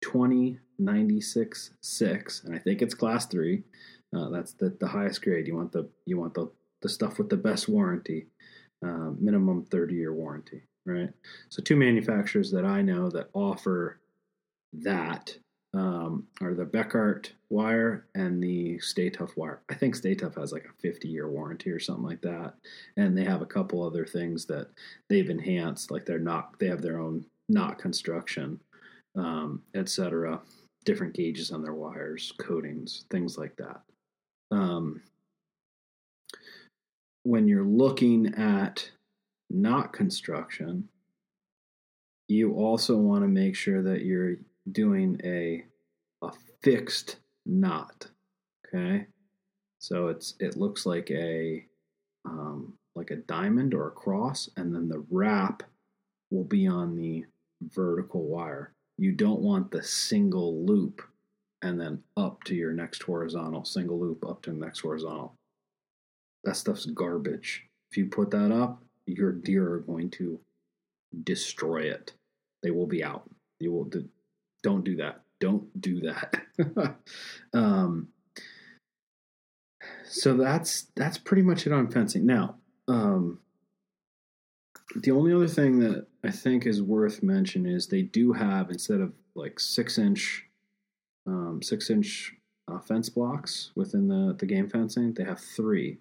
20 0.00 0.58
96 0.78 1.70
6 1.80 2.44
and 2.44 2.54
i 2.54 2.58
think 2.58 2.82
it's 2.82 2.94
class 2.94 3.26
3 3.26 3.62
uh, 4.16 4.28
that's 4.30 4.52
the, 4.52 4.70
the 4.80 4.86
highest 4.86 5.22
grade 5.22 5.46
you 5.46 5.56
want 5.56 5.72
the 5.72 5.88
you 6.06 6.18
want 6.18 6.34
the, 6.34 6.50
the 6.82 6.88
stuff 6.88 7.18
with 7.18 7.28
the 7.28 7.36
best 7.36 7.68
warranty 7.68 8.26
uh, 8.84 9.10
minimum 9.18 9.64
30 9.64 9.94
year 9.94 10.14
warranty 10.14 10.62
right 10.86 11.10
so 11.48 11.62
two 11.62 11.76
manufacturers 11.76 12.50
that 12.50 12.64
i 12.64 12.80
know 12.80 13.10
that 13.10 13.28
offer 13.34 14.00
that 14.72 15.36
um, 15.74 16.26
are 16.40 16.54
the 16.54 16.64
Bekaert 16.64 17.30
wire 17.50 18.06
and 18.14 18.42
the 18.42 18.78
Stay-Tuff 18.78 19.36
wire. 19.36 19.60
I 19.68 19.74
think 19.74 19.94
Stay-Tuff 19.94 20.36
has 20.36 20.52
like 20.52 20.64
a 20.64 20.80
50 20.80 21.08
year 21.08 21.28
warranty 21.28 21.70
or 21.70 21.78
something 21.78 22.04
like 22.04 22.22
that. 22.22 22.54
And 22.96 23.16
they 23.16 23.24
have 23.24 23.42
a 23.42 23.46
couple 23.46 23.82
other 23.82 24.06
things 24.06 24.46
that 24.46 24.68
they've 25.08 25.28
enhanced, 25.28 25.90
like 25.90 26.06
they're 26.06 26.18
not, 26.18 26.58
they 26.58 26.68
have 26.68 26.82
their 26.82 26.98
own 26.98 27.24
knot 27.48 27.78
construction 27.78 28.60
um, 29.16 29.62
etc. 29.74 30.40
Different 30.84 31.14
gauges 31.14 31.50
on 31.50 31.62
their 31.62 31.74
wires, 31.74 32.32
coatings, 32.38 33.04
things 33.10 33.36
like 33.36 33.56
that. 33.56 33.80
Um, 34.50 35.02
when 37.24 37.46
you're 37.46 37.64
looking 37.64 38.34
at 38.34 38.90
knot 39.50 39.92
construction, 39.92 40.88
you 42.28 42.54
also 42.54 42.96
want 42.96 43.22
to 43.22 43.28
make 43.28 43.56
sure 43.56 43.82
that 43.82 44.02
you're 44.02 44.36
doing 44.70 45.20
a 45.24 45.64
a 46.22 46.32
fixed 46.62 47.16
knot. 47.46 48.08
Okay, 48.66 49.06
so 49.78 50.08
it's 50.08 50.34
it 50.40 50.56
looks 50.56 50.86
like 50.86 51.10
a 51.10 51.64
um, 52.24 52.74
like 52.94 53.10
a 53.10 53.16
diamond 53.16 53.74
or 53.74 53.88
a 53.88 53.92
cross, 53.92 54.48
and 54.56 54.74
then 54.74 54.88
the 54.88 55.04
wrap 55.10 55.62
will 56.30 56.44
be 56.44 56.66
on 56.66 56.96
the 56.96 57.24
vertical 57.62 58.24
wire 58.24 58.72
you 58.98 59.12
don't 59.12 59.40
want 59.40 59.70
the 59.70 59.82
single 59.82 60.64
loop 60.64 61.02
and 61.62 61.80
then 61.80 62.02
up 62.16 62.42
to 62.44 62.54
your 62.54 62.72
next 62.72 63.02
horizontal, 63.02 63.64
single 63.64 63.98
loop 63.98 64.24
up 64.28 64.42
to 64.42 64.50
the 64.50 64.56
next 64.56 64.80
horizontal. 64.80 65.34
That 66.44 66.56
stuff's 66.56 66.86
garbage. 66.86 67.64
If 67.90 67.96
you 67.96 68.06
put 68.06 68.30
that 68.32 68.52
up, 68.52 68.82
your 69.06 69.32
deer 69.32 69.72
are 69.72 69.80
going 69.80 70.10
to 70.10 70.38
destroy 71.24 71.82
it. 71.82 72.12
They 72.62 72.70
will 72.70 72.86
be 72.86 73.02
out. 73.02 73.28
You 73.60 73.72
will 73.72 73.84
do, 73.84 74.08
don't 74.62 74.84
do 74.84 74.96
that. 74.96 75.22
Don't 75.40 75.80
do 75.80 76.00
that. 76.00 76.96
um, 77.54 78.08
so 80.04 80.36
that's 80.36 80.88
that's 80.96 81.18
pretty 81.18 81.42
much 81.42 81.66
it 81.66 81.72
on 81.72 81.90
fencing. 81.90 82.26
Now, 82.26 82.56
um, 82.88 83.38
the 84.96 85.10
only 85.10 85.32
other 85.32 85.48
thing 85.48 85.78
that 85.80 86.06
I 86.24 86.30
think 86.30 86.66
is 86.66 86.82
worth 86.82 87.22
mention 87.22 87.66
is 87.66 87.86
they 87.86 88.02
do 88.02 88.32
have 88.32 88.70
instead 88.70 89.00
of 89.00 89.12
like 89.34 89.60
six 89.60 89.98
inch, 89.98 90.46
um, 91.26 91.60
six 91.62 91.90
inch 91.90 92.34
uh, 92.70 92.78
fence 92.78 93.08
blocks 93.08 93.70
within 93.74 94.08
the 94.08 94.34
the 94.38 94.46
game 94.46 94.68
fencing, 94.68 95.12
they 95.14 95.24
have 95.24 95.40
three. 95.40 95.98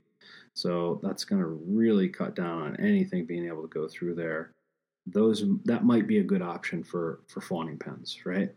So 0.53 0.99
that's 1.03 1.23
going 1.23 1.41
to 1.41 1.47
really 1.47 2.09
cut 2.09 2.35
down 2.35 2.63
on 2.63 2.75
anything 2.77 3.25
being 3.25 3.45
able 3.45 3.61
to 3.61 3.67
go 3.67 3.87
through 3.87 4.15
there. 4.15 4.51
Those 5.05 5.43
that 5.65 5.85
might 5.85 6.07
be 6.07 6.19
a 6.19 6.23
good 6.23 6.41
option 6.41 6.83
for 6.83 7.19
for 7.27 7.41
fawning 7.41 7.77
pens, 7.77 8.17
right? 8.25 8.53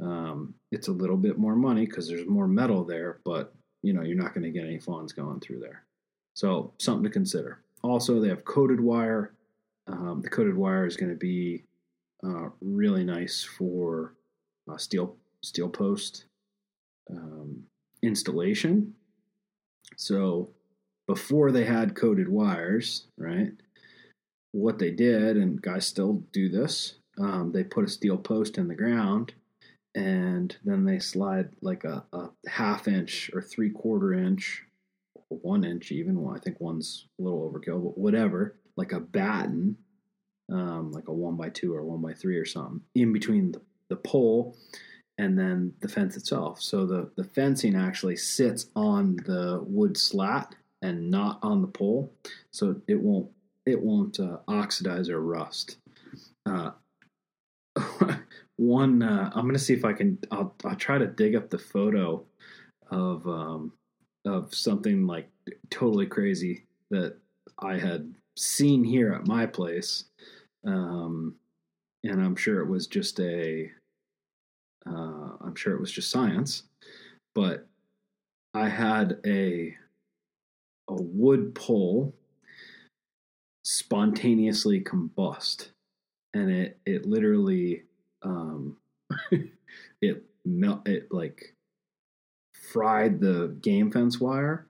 Um, 0.00 0.54
it's 0.72 0.88
a 0.88 0.92
little 0.92 1.16
bit 1.16 1.38
more 1.38 1.54
money 1.54 1.86
because 1.86 2.08
there's 2.08 2.26
more 2.26 2.48
metal 2.48 2.84
there, 2.84 3.20
but 3.24 3.54
you 3.82 3.92
know 3.92 4.02
you're 4.02 4.16
not 4.16 4.34
going 4.34 4.44
to 4.44 4.50
get 4.50 4.66
any 4.66 4.78
fawns 4.78 5.12
going 5.12 5.40
through 5.40 5.60
there. 5.60 5.84
So 6.34 6.72
something 6.78 7.04
to 7.04 7.10
consider. 7.10 7.60
Also, 7.82 8.18
they 8.20 8.28
have 8.28 8.44
coated 8.44 8.80
wire. 8.80 9.33
Um, 9.86 10.20
the 10.22 10.30
coated 10.30 10.56
wire 10.56 10.86
is 10.86 10.96
going 10.96 11.10
to 11.10 11.18
be 11.18 11.64
uh, 12.24 12.48
really 12.60 13.04
nice 13.04 13.42
for 13.42 14.14
uh, 14.70 14.76
steel 14.76 15.16
steel 15.42 15.68
post 15.68 16.24
um, 17.10 17.64
installation. 18.02 18.94
So 19.96 20.50
before 21.06 21.52
they 21.52 21.64
had 21.64 21.94
coated 21.94 22.28
wires, 22.28 23.06
right? 23.18 23.52
What 24.52 24.78
they 24.78 24.90
did, 24.90 25.36
and 25.36 25.60
guys 25.60 25.86
still 25.86 26.22
do 26.32 26.48
this, 26.48 26.94
um, 27.18 27.52
they 27.52 27.64
put 27.64 27.84
a 27.84 27.88
steel 27.88 28.16
post 28.16 28.56
in 28.56 28.68
the 28.68 28.74
ground 28.74 29.34
and 29.94 30.56
then 30.64 30.84
they 30.84 30.98
slide 30.98 31.50
like 31.60 31.84
a, 31.84 32.04
a 32.12 32.30
half 32.48 32.88
inch 32.88 33.30
or 33.32 33.40
three 33.40 33.70
quarter 33.70 34.12
inch, 34.12 34.64
or 35.14 35.38
one 35.38 35.64
inch 35.64 35.92
even. 35.92 36.20
Well, 36.20 36.34
I 36.34 36.40
think 36.40 36.60
one's 36.60 37.06
a 37.18 37.22
little 37.22 37.48
overkill, 37.48 37.82
but 37.82 37.98
whatever, 37.98 38.56
like 38.76 38.92
a 38.92 39.00
batten, 39.00 39.76
um, 40.50 40.92
like 40.92 41.08
a 41.08 41.12
one 41.12 41.36
by 41.36 41.48
two 41.48 41.74
or 41.74 41.82
one 41.82 42.00
by 42.00 42.12
three 42.12 42.36
or 42.36 42.44
something, 42.44 42.80
in 42.94 43.12
between 43.12 43.52
the, 43.52 43.60
the 43.88 43.96
pole 43.96 44.56
and 45.18 45.38
then 45.38 45.72
the 45.80 45.88
fence 45.88 46.16
itself. 46.16 46.60
So 46.60 46.86
the, 46.86 47.10
the 47.16 47.24
fencing 47.24 47.76
actually 47.76 48.16
sits 48.16 48.66
on 48.74 49.16
the 49.24 49.62
wood 49.64 49.96
slat 49.96 50.54
and 50.82 51.10
not 51.10 51.38
on 51.42 51.62
the 51.62 51.68
pole, 51.68 52.12
so 52.50 52.80
it 52.88 53.00
won't 53.00 53.30
it 53.64 53.80
won't 53.80 54.20
uh, 54.20 54.38
oxidize 54.46 55.08
or 55.08 55.20
rust. 55.22 55.78
Uh, 56.44 56.72
one 58.56 59.02
uh, 59.02 59.30
i'm 59.34 59.46
gonna 59.46 59.58
see 59.58 59.74
if 59.74 59.84
i 59.84 59.92
can 59.92 60.18
I'll, 60.30 60.54
I'll 60.64 60.76
try 60.76 60.98
to 60.98 61.06
dig 61.06 61.34
up 61.34 61.50
the 61.50 61.58
photo 61.58 62.24
of 62.90 63.26
um 63.26 63.72
of 64.24 64.54
something 64.54 65.06
like 65.06 65.28
totally 65.70 66.06
crazy 66.06 66.64
that 66.90 67.16
i 67.58 67.76
had 67.76 68.14
seen 68.36 68.82
here 68.84 69.12
at 69.12 69.26
my 69.26 69.46
place 69.46 70.04
um 70.66 71.34
and 72.04 72.22
i'm 72.22 72.36
sure 72.36 72.60
it 72.60 72.68
was 72.68 72.86
just 72.86 73.20
a 73.20 73.70
uh, 74.86 75.30
i'm 75.40 75.54
sure 75.54 75.74
it 75.74 75.80
was 75.80 75.92
just 75.92 76.10
science 76.10 76.64
but 77.34 77.66
i 78.54 78.68
had 78.68 79.18
a 79.26 79.74
a 80.88 80.94
wood 80.94 81.54
pole 81.54 82.12
spontaneously 83.64 84.80
combust 84.80 85.68
and 86.34 86.50
it 86.50 86.78
it 86.84 87.06
literally 87.06 87.82
um, 88.24 88.76
it 90.02 90.24
melt 90.44 90.86
it 90.88 91.12
like 91.12 91.54
fried 92.72 93.20
the 93.20 93.56
game 93.60 93.90
fence 93.90 94.20
wire, 94.20 94.66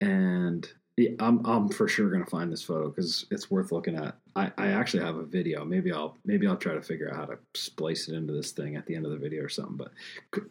and 0.00 0.68
it, 1.06 1.16
I'm 1.20 1.44
I'm 1.46 1.68
for 1.68 1.88
sure 1.88 2.10
gonna 2.10 2.26
find 2.26 2.52
this 2.52 2.62
photo 2.62 2.88
because 2.88 3.26
it's 3.30 3.50
worth 3.50 3.72
looking 3.72 3.96
at. 3.96 4.16
I, 4.36 4.52
I 4.56 4.68
actually 4.68 5.04
have 5.04 5.16
a 5.16 5.24
video. 5.24 5.64
Maybe 5.64 5.92
I'll 5.92 6.16
maybe 6.24 6.46
I'll 6.46 6.56
try 6.56 6.74
to 6.74 6.82
figure 6.82 7.10
out 7.10 7.16
how 7.16 7.24
to 7.26 7.38
splice 7.54 8.08
it 8.08 8.14
into 8.14 8.32
this 8.32 8.52
thing 8.52 8.76
at 8.76 8.86
the 8.86 8.94
end 8.94 9.06
of 9.06 9.12
the 9.12 9.18
video 9.18 9.42
or 9.42 9.48
something. 9.48 9.76
But 9.76 9.92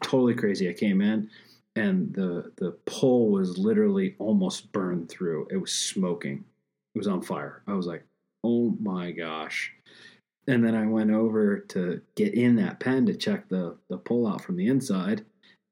totally 0.02 0.36
crazy. 0.36 0.70
I 0.70 0.74
came 0.74 1.02
in 1.02 1.30
and 1.76 2.14
the 2.14 2.52
the 2.58 2.72
pole 2.86 3.30
was 3.30 3.58
literally 3.58 4.16
almost 4.20 4.72
burned 4.72 5.10
through. 5.10 5.48
It 5.52 5.58
was 5.58 5.72
smoking. 5.72 6.44
It 6.96 6.98
was 6.98 7.08
on 7.08 7.22
fire. 7.22 7.64
I 7.68 7.74
was 7.74 7.88
like, 7.88 8.04
oh 8.44 8.76
my 8.80 9.12
gosh. 9.12 9.74
And 10.48 10.66
then 10.66 10.76
I 10.76 10.88
went 10.88 11.12
over 11.12 11.60
to 11.60 12.02
get 12.16 12.34
in 12.34 12.56
that 12.56 12.80
pen 12.80 13.06
to 13.06 13.14
check 13.14 13.50
the, 13.50 13.78
the 13.90 13.98
pull 13.98 14.26
out 14.26 14.44
from 14.44 14.56
the 14.58 14.68
inside. 14.68 15.24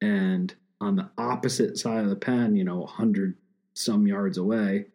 And 0.02 0.54
on 0.80 0.96
the 0.96 1.10
opposite 1.18 1.78
side 1.78 2.04
of 2.04 2.12
the 2.12 2.16
pen, 2.16 2.56
you 2.56 2.64
know, 2.64 2.82
100 2.82 3.36
some 3.78 4.08
yards 4.08 4.38
away, 4.38 4.86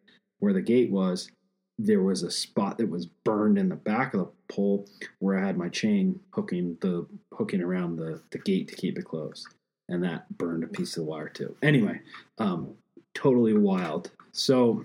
where 0.41 0.53
the 0.53 0.61
gate 0.61 0.91
was, 0.91 1.31
there 1.79 2.03
was 2.03 2.23
a 2.23 2.31
spot 2.31 2.79
that 2.79 2.89
was 2.89 3.07
burned 3.07 3.59
in 3.59 3.69
the 3.69 3.77
back 3.77 4.15
of 4.15 4.21
the 4.21 4.55
pole 4.55 4.87
where 5.21 5.39
I 5.39 5.47
had 5.47 5.57
my 5.57 5.69
chain 5.69 6.21
hooking 6.31 6.77
the 6.81 7.07
hooking 7.33 7.63
around 7.63 7.97
the, 7.97 8.21
the 8.31 8.39
gate 8.39 8.69
to 8.69 8.77
keep 8.77 8.99
it 8.99 9.05
closed. 9.05 9.47
And 9.89 10.03
that 10.05 10.37
burned 10.39 10.65
a 10.65 10.69
piece 10.69 10.97
of 10.97 11.05
the 11.05 11.11
wire 11.11 11.29
too. 11.29 11.57
Anyway, 11.63 12.01
um, 12.39 12.75
totally 13.15 13.55
wild. 13.55 14.11
So 14.33 14.85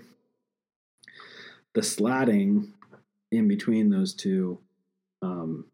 the 1.74 1.82
slatting 1.82 2.72
in 3.30 3.48
between 3.48 3.90
those 3.90 4.14
two 4.14 4.58
um, 5.22 5.66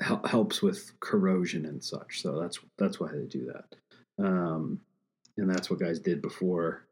hel- 0.00 0.26
helps 0.26 0.62
with 0.62 0.92
corrosion 1.00 1.66
and 1.66 1.82
such. 1.82 2.22
So 2.22 2.40
that's 2.40 2.58
that's 2.78 3.00
why 3.00 3.10
they 3.12 3.26
do 3.26 3.52
that, 3.52 4.24
um, 4.24 4.80
and 5.36 5.50
that's 5.50 5.70
what 5.70 5.80
guys 5.80 5.98
did 5.98 6.22
before. 6.22 6.86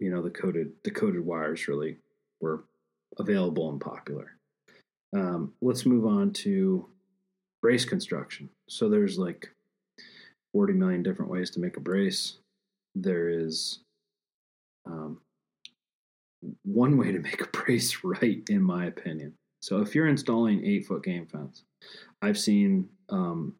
You 0.00 0.10
know, 0.10 0.22
the 0.22 0.30
coated 0.30 0.72
the 0.82 0.90
coated 0.90 1.24
wires 1.24 1.68
really 1.68 1.98
were 2.40 2.64
available 3.18 3.70
and 3.70 3.80
popular. 3.80 4.36
Um, 5.14 5.52
let's 5.60 5.86
move 5.86 6.06
on 6.06 6.32
to 6.32 6.86
brace 7.60 7.84
construction. 7.84 8.48
So 8.68 8.88
there's 8.88 9.18
like 9.18 9.50
40 10.52 10.72
million 10.74 11.02
different 11.02 11.30
ways 11.30 11.50
to 11.50 11.60
make 11.60 11.76
a 11.76 11.80
brace. 11.80 12.38
There 12.94 13.28
is 13.28 13.80
um, 14.86 15.20
one 16.64 16.96
way 16.96 17.12
to 17.12 17.18
make 17.18 17.40
a 17.42 17.48
brace 17.48 17.98
right, 18.04 18.42
in 18.48 18.62
my 18.62 18.86
opinion, 18.86 19.34
so 19.60 19.80
if 19.80 19.94
you're 19.94 20.08
installing 20.08 20.64
eight 20.64 20.86
foot 20.86 21.04
game 21.04 21.26
fence, 21.26 21.64
I've 22.22 22.38
seen 22.38 22.88
um, 23.10 23.56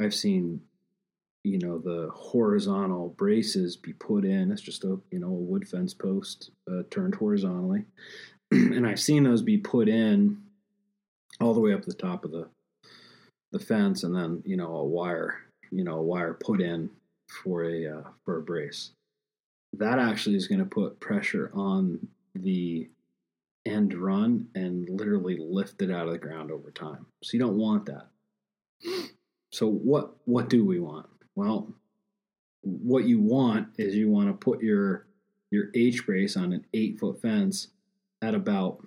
I've 0.00 0.14
seen 0.14 0.62
you 1.44 1.58
know 1.58 1.78
the 1.78 2.10
horizontal 2.14 3.14
braces 3.16 3.76
be 3.76 3.92
put 3.92 4.24
in. 4.24 4.50
It's 4.50 4.62
just 4.62 4.84
a 4.84 4.98
you 5.10 5.18
know 5.18 5.28
a 5.28 5.30
wood 5.30 5.66
fence 5.66 5.94
post 5.94 6.50
uh, 6.70 6.82
turned 6.90 7.14
horizontally, 7.14 7.84
and 8.50 8.86
I've 8.86 9.00
seen 9.00 9.24
those 9.24 9.42
be 9.42 9.58
put 9.58 9.88
in 9.88 10.42
all 11.40 11.54
the 11.54 11.60
way 11.60 11.72
up 11.72 11.84
the 11.84 11.94
top 11.94 12.24
of 12.24 12.32
the 12.32 12.48
the 13.52 13.58
fence, 13.58 14.04
and 14.04 14.14
then 14.14 14.42
you 14.44 14.56
know 14.56 14.76
a 14.76 14.84
wire 14.84 15.38
you 15.70 15.84
know 15.84 15.98
a 15.98 16.02
wire 16.02 16.34
put 16.34 16.60
in 16.60 16.90
for 17.42 17.64
a 17.64 17.86
uh, 17.86 18.02
for 18.24 18.38
a 18.38 18.42
brace. 18.42 18.90
That 19.72 19.98
actually 19.98 20.36
is 20.36 20.48
going 20.48 20.58
to 20.58 20.64
put 20.64 21.00
pressure 21.00 21.50
on 21.54 22.08
the 22.34 22.88
end 23.66 23.94
run 23.94 24.48
and 24.54 24.88
literally 24.88 25.36
lift 25.38 25.80
it 25.82 25.90
out 25.90 26.06
of 26.06 26.12
the 26.12 26.18
ground 26.18 26.50
over 26.50 26.70
time. 26.70 27.06
So 27.22 27.30
you 27.34 27.40
don't 27.40 27.56
want 27.56 27.86
that. 27.86 28.08
So 29.52 29.68
what 29.68 30.16
what 30.24 30.48
do 30.48 30.64
we 30.64 30.80
want? 30.80 31.06
Well, 31.40 31.72
what 32.60 33.04
you 33.04 33.18
want 33.18 33.68
is 33.78 33.94
you 33.94 34.10
want 34.10 34.28
to 34.28 34.34
put 34.34 34.62
your 34.62 35.06
your 35.50 35.70
H 35.74 36.04
brace 36.04 36.36
on 36.36 36.52
an 36.52 36.66
eight 36.74 37.00
foot 37.00 37.22
fence 37.22 37.68
at 38.20 38.34
about 38.34 38.86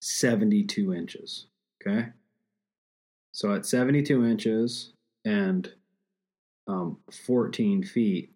72 0.00 0.94
inches. 0.94 1.44
Okay. 1.82 2.08
So 3.32 3.54
at 3.54 3.66
72 3.66 4.24
inches 4.24 4.94
and 5.26 5.70
um, 6.66 6.96
14 7.26 7.82
feet, 7.82 8.32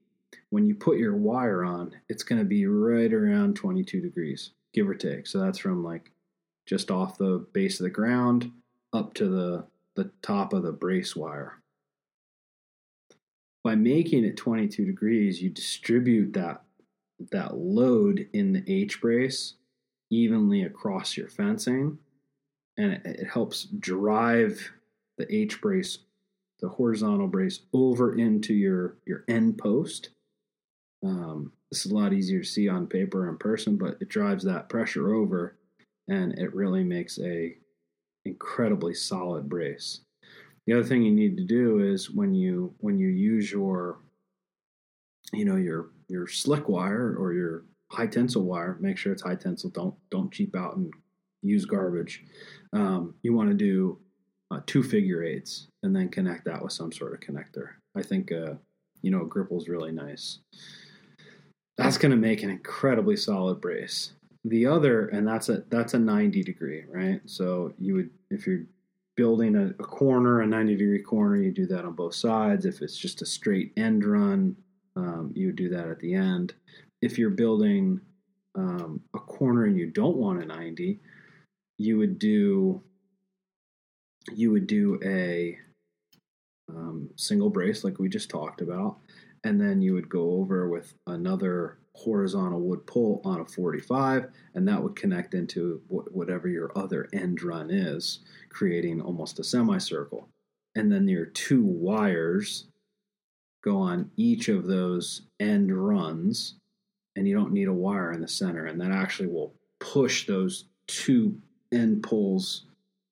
when 0.50 0.66
you 0.66 0.74
put 0.74 0.98
your 0.98 1.16
wire 1.16 1.64
on, 1.64 1.96
it's 2.10 2.22
going 2.22 2.38
to 2.38 2.44
be 2.44 2.66
right 2.66 3.12
around 3.14 3.56
22 3.56 4.02
degrees 4.02 4.50
give 4.74 4.86
or 4.86 4.94
take. 4.94 5.26
So 5.26 5.40
that's 5.40 5.58
from 5.58 5.82
like 5.82 6.10
just 6.66 6.90
off 6.90 7.16
the 7.16 7.46
base 7.54 7.80
of 7.80 7.84
the 7.84 7.90
ground 7.90 8.52
up 8.92 9.14
to 9.14 9.26
the 9.26 9.64
the 9.94 10.10
top 10.20 10.52
of 10.52 10.62
the 10.62 10.72
brace 10.72 11.16
wire. 11.16 11.61
By 13.64 13.74
making 13.76 14.24
it 14.24 14.36
22 14.36 14.84
degrees, 14.84 15.40
you 15.40 15.50
distribute 15.50 16.32
that 16.34 16.62
that 17.30 17.56
load 17.56 18.26
in 18.32 18.52
the 18.52 18.64
H 18.66 19.00
brace 19.00 19.54
evenly 20.10 20.64
across 20.64 21.16
your 21.16 21.28
fencing 21.28 21.98
and 22.76 22.92
it, 22.92 23.02
it 23.04 23.26
helps 23.28 23.64
drive 23.64 24.72
the 25.18 25.32
H 25.34 25.60
brace 25.60 25.98
the 26.60 26.68
horizontal 26.68 27.26
brace 27.26 27.60
over 27.72 28.16
into 28.16 28.54
your 28.54 28.96
your 29.04 29.24
end 29.28 29.58
post. 29.58 30.10
Um, 31.04 31.52
this 31.70 31.84
is 31.84 31.92
a 31.92 31.94
lot 31.94 32.12
easier 32.12 32.40
to 32.40 32.46
see 32.46 32.68
on 32.68 32.86
paper 32.86 33.28
in 33.28 33.36
person, 33.36 33.76
but 33.76 33.96
it 34.00 34.08
drives 34.08 34.44
that 34.44 34.68
pressure 34.68 35.14
over, 35.14 35.56
and 36.08 36.38
it 36.38 36.54
really 36.54 36.84
makes 36.84 37.18
a 37.18 37.56
incredibly 38.24 38.94
solid 38.94 39.48
brace. 39.48 40.00
The 40.66 40.74
other 40.74 40.84
thing 40.84 41.02
you 41.02 41.12
need 41.12 41.36
to 41.36 41.44
do 41.44 41.80
is 41.80 42.10
when 42.10 42.34
you 42.34 42.74
when 42.78 42.98
you 42.98 43.08
use 43.08 43.50
your 43.50 43.98
you 45.32 45.44
know 45.44 45.56
your 45.56 45.90
your 46.08 46.26
slick 46.26 46.68
wire 46.68 47.16
or 47.18 47.32
your 47.32 47.64
high 47.90 48.06
tensile 48.06 48.44
wire, 48.44 48.76
make 48.80 48.96
sure 48.96 49.12
it's 49.12 49.22
high 49.22 49.34
tensile. 49.34 49.70
Don't 49.70 49.94
don't 50.10 50.32
cheap 50.32 50.54
out 50.56 50.76
and 50.76 50.92
use 51.42 51.64
garbage. 51.64 52.24
Um, 52.72 53.14
you 53.22 53.34
want 53.34 53.50
to 53.50 53.56
do 53.56 53.98
uh, 54.50 54.60
two 54.66 54.82
figure 54.82 55.22
eights 55.22 55.66
and 55.82 55.94
then 55.94 56.08
connect 56.08 56.44
that 56.44 56.62
with 56.62 56.72
some 56.72 56.92
sort 56.92 57.14
of 57.14 57.20
connector. 57.20 57.70
I 57.96 58.02
think 58.02 58.30
uh, 58.30 58.54
you 59.02 59.10
know 59.10 59.24
gripple 59.24 59.58
is 59.58 59.68
really 59.68 59.92
nice. 59.92 60.38
That's 61.76 61.98
going 61.98 62.12
to 62.12 62.18
make 62.18 62.42
an 62.42 62.50
incredibly 62.50 63.16
solid 63.16 63.60
brace. 63.60 64.12
The 64.44 64.66
other, 64.66 65.08
and 65.08 65.26
that's 65.26 65.48
a 65.48 65.64
that's 65.70 65.94
a 65.94 65.98
90 65.98 66.42
degree, 66.42 66.84
right? 66.88 67.20
So 67.26 67.72
you 67.78 67.94
would 67.94 68.10
if 68.30 68.46
you're 68.46 68.64
building 69.16 69.56
a, 69.56 69.66
a 69.66 69.86
corner, 69.86 70.40
a 70.40 70.46
90 70.46 70.76
degree 70.76 71.02
corner, 71.02 71.36
you 71.36 71.52
do 71.52 71.66
that 71.66 71.84
on 71.84 71.92
both 71.92 72.14
sides. 72.14 72.64
If 72.64 72.82
it's 72.82 72.96
just 72.96 73.22
a 73.22 73.26
straight 73.26 73.72
end 73.76 74.04
run, 74.04 74.56
um, 74.96 75.32
you 75.34 75.46
would 75.46 75.56
do 75.56 75.68
that 75.70 75.88
at 75.88 76.00
the 76.00 76.14
end. 76.14 76.54
If 77.00 77.18
you're 77.18 77.30
building 77.30 78.00
um, 78.54 79.00
a 79.14 79.18
corner 79.18 79.64
and 79.64 79.76
you 79.76 79.86
don't 79.86 80.16
want 80.16 80.42
a 80.42 80.46
90, 80.46 80.98
you 81.78 81.98
would 81.98 82.18
do 82.18 82.82
you 84.32 84.52
would 84.52 84.68
do 84.68 85.00
a 85.04 85.58
um, 86.68 87.10
single 87.16 87.50
brace 87.50 87.82
like 87.82 87.98
we 87.98 88.08
just 88.08 88.30
talked 88.30 88.60
about, 88.60 88.98
and 89.42 89.60
then 89.60 89.82
you 89.82 89.94
would 89.94 90.08
go 90.08 90.34
over 90.34 90.68
with 90.68 90.94
another 91.08 91.78
horizontal 91.94 92.60
wood 92.60 92.86
pull 92.86 93.20
on 93.24 93.40
a 93.40 93.44
45, 93.44 94.30
and 94.54 94.66
that 94.66 94.82
would 94.82 94.96
connect 94.96 95.34
into 95.34 95.80
whatever 95.88 96.48
your 96.48 96.76
other 96.76 97.08
end 97.12 97.42
run 97.42 97.70
is, 97.70 98.20
creating 98.48 99.00
almost 99.00 99.38
a 99.38 99.44
semicircle. 99.44 100.28
And 100.74 100.90
then 100.90 101.06
your 101.06 101.26
two 101.26 101.62
wires 101.62 102.66
go 103.62 103.76
on 103.76 104.10
each 104.16 104.48
of 104.48 104.66
those 104.66 105.22
end 105.38 105.74
runs, 105.76 106.54
and 107.14 107.28
you 107.28 107.34
don't 107.34 107.52
need 107.52 107.68
a 107.68 107.72
wire 107.72 108.12
in 108.12 108.20
the 108.20 108.28
center, 108.28 108.66
and 108.66 108.80
that 108.80 108.90
actually 108.90 109.28
will 109.28 109.54
push 109.80 110.26
those 110.26 110.64
two 110.86 111.38
end 111.72 112.02
pulls 112.02 112.64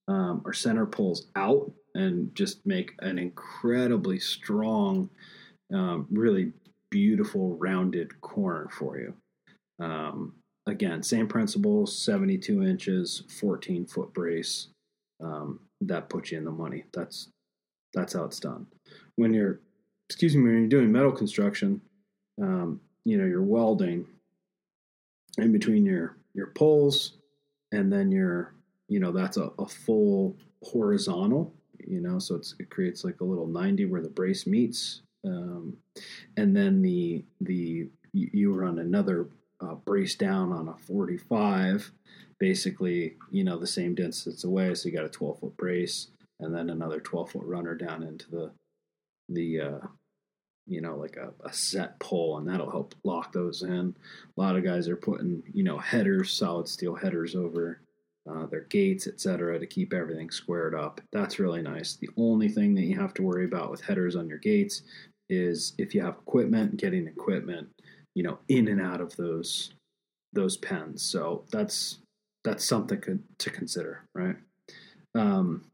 um, 0.08 0.42
or 0.44 0.52
center 0.52 0.86
pulls 0.86 1.26
out 1.36 1.70
and 1.94 2.34
just 2.34 2.64
make 2.66 2.92
an 3.00 3.18
incredibly 3.18 4.18
strong, 4.18 5.08
um, 5.72 6.06
really 6.10 6.52
beautiful 6.90 7.56
rounded 7.56 8.20
corner 8.20 8.68
for 8.70 8.98
you. 8.98 9.14
Um, 9.84 10.34
again, 10.66 11.02
same 11.02 11.26
principle 11.26 11.86
72 11.86 12.62
inches, 12.62 13.22
14 13.40 13.86
foot 13.86 14.12
brace. 14.12 14.68
Um, 15.22 15.60
that 15.82 16.08
puts 16.08 16.32
you 16.32 16.38
in 16.38 16.44
the 16.44 16.50
money. 16.50 16.84
That's 16.92 17.28
that's 17.92 18.12
how 18.14 18.24
it's 18.24 18.40
done. 18.40 18.66
When 19.16 19.34
you're 19.34 19.60
excuse 20.08 20.34
me, 20.34 20.42
when 20.42 20.52
you're 20.52 20.68
doing 20.68 20.92
metal 20.92 21.12
construction, 21.12 21.80
um, 22.40 22.80
you 23.04 23.18
know, 23.18 23.26
you're 23.26 23.42
welding 23.42 24.06
in 25.38 25.52
between 25.52 25.84
your 25.84 26.16
your 26.34 26.48
poles 26.48 27.18
and 27.72 27.92
then 27.92 28.10
your 28.10 28.54
you 28.88 29.00
know 29.00 29.12
that's 29.12 29.36
a, 29.36 29.50
a 29.58 29.66
full 29.66 30.36
horizontal 30.62 31.52
you 31.86 32.00
know 32.00 32.18
so 32.18 32.40
it 32.58 32.70
creates 32.70 33.04
like 33.04 33.20
a 33.20 33.24
little 33.24 33.46
90 33.46 33.86
where 33.86 34.02
the 34.02 34.08
brace 34.08 34.46
meets 34.46 35.02
um, 35.24 35.76
and 36.36 36.56
then 36.56 36.82
the 36.82 37.24
the 37.40 37.88
you 38.12 38.52
run 38.52 38.78
another 38.78 39.28
uh, 39.60 39.74
brace 39.74 40.14
down 40.16 40.52
on 40.52 40.68
a 40.68 40.74
45 40.74 41.92
basically 42.38 43.16
you 43.30 43.44
know 43.44 43.58
the 43.58 43.66
same 43.66 43.94
distance 43.94 44.44
away 44.44 44.74
so 44.74 44.88
you 44.88 44.94
got 44.94 45.04
a 45.04 45.10
12 45.10 45.40
foot 45.40 45.56
brace 45.56 46.08
and 46.40 46.54
then 46.54 46.70
another 46.70 47.00
12 47.00 47.30
foot 47.30 47.44
runner 47.44 47.74
down 47.74 48.02
into 48.02 48.30
the 48.30 48.50
the 49.28 49.60
uh, 49.60 49.86
you 50.66 50.80
know 50.80 50.96
like 50.96 51.16
a, 51.16 51.32
a 51.44 51.52
set 51.52 51.98
pull 52.00 52.38
and 52.38 52.48
that'll 52.48 52.70
help 52.70 52.94
lock 53.04 53.32
those 53.32 53.62
in 53.62 53.94
a 54.36 54.40
lot 54.40 54.56
of 54.56 54.64
guys 54.64 54.88
are 54.88 54.96
putting 54.96 55.42
you 55.52 55.62
know 55.62 55.78
headers 55.78 56.32
solid 56.32 56.66
steel 56.66 56.94
headers 56.94 57.34
over 57.36 57.80
uh, 58.28 58.46
their 58.46 58.62
gates, 58.62 59.06
etc., 59.06 59.58
to 59.58 59.66
keep 59.66 59.92
everything 59.92 60.30
squared 60.30 60.74
up. 60.74 61.00
That's 61.12 61.38
really 61.38 61.62
nice. 61.62 61.96
The 61.96 62.10
only 62.16 62.48
thing 62.48 62.74
that 62.74 62.82
you 62.84 62.98
have 62.98 63.14
to 63.14 63.22
worry 63.22 63.44
about 63.44 63.70
with 63.70 63.80
headers 63.80 64.14
on 64.16 64.28
your 64.28 64.38
gates 64.38 64.82
is 65.30 65.74
if 65.78 65.94
you 65.94 66.02
have 66.02 66.14
equipment, 66.14 66.76
getting 66.76 67.06
equipment, 67.06 67.68
you 68.14 68.22
know, 68.22 68.38
in 68.48 68.68
and 68.68 68.80
out 68.80 69.00
of 69.00 69.16
those 69.16 69.72
those 70.32 70.56
pens. 70.56 71.02
So 71.02 71.44
that's 71.50 71.98
that's 72.44 72.64
something 72.64 73.22
to 73.38 73.50
consider, 73.50 74.04
right? 74.14 74.36
Um, 75.14 75.64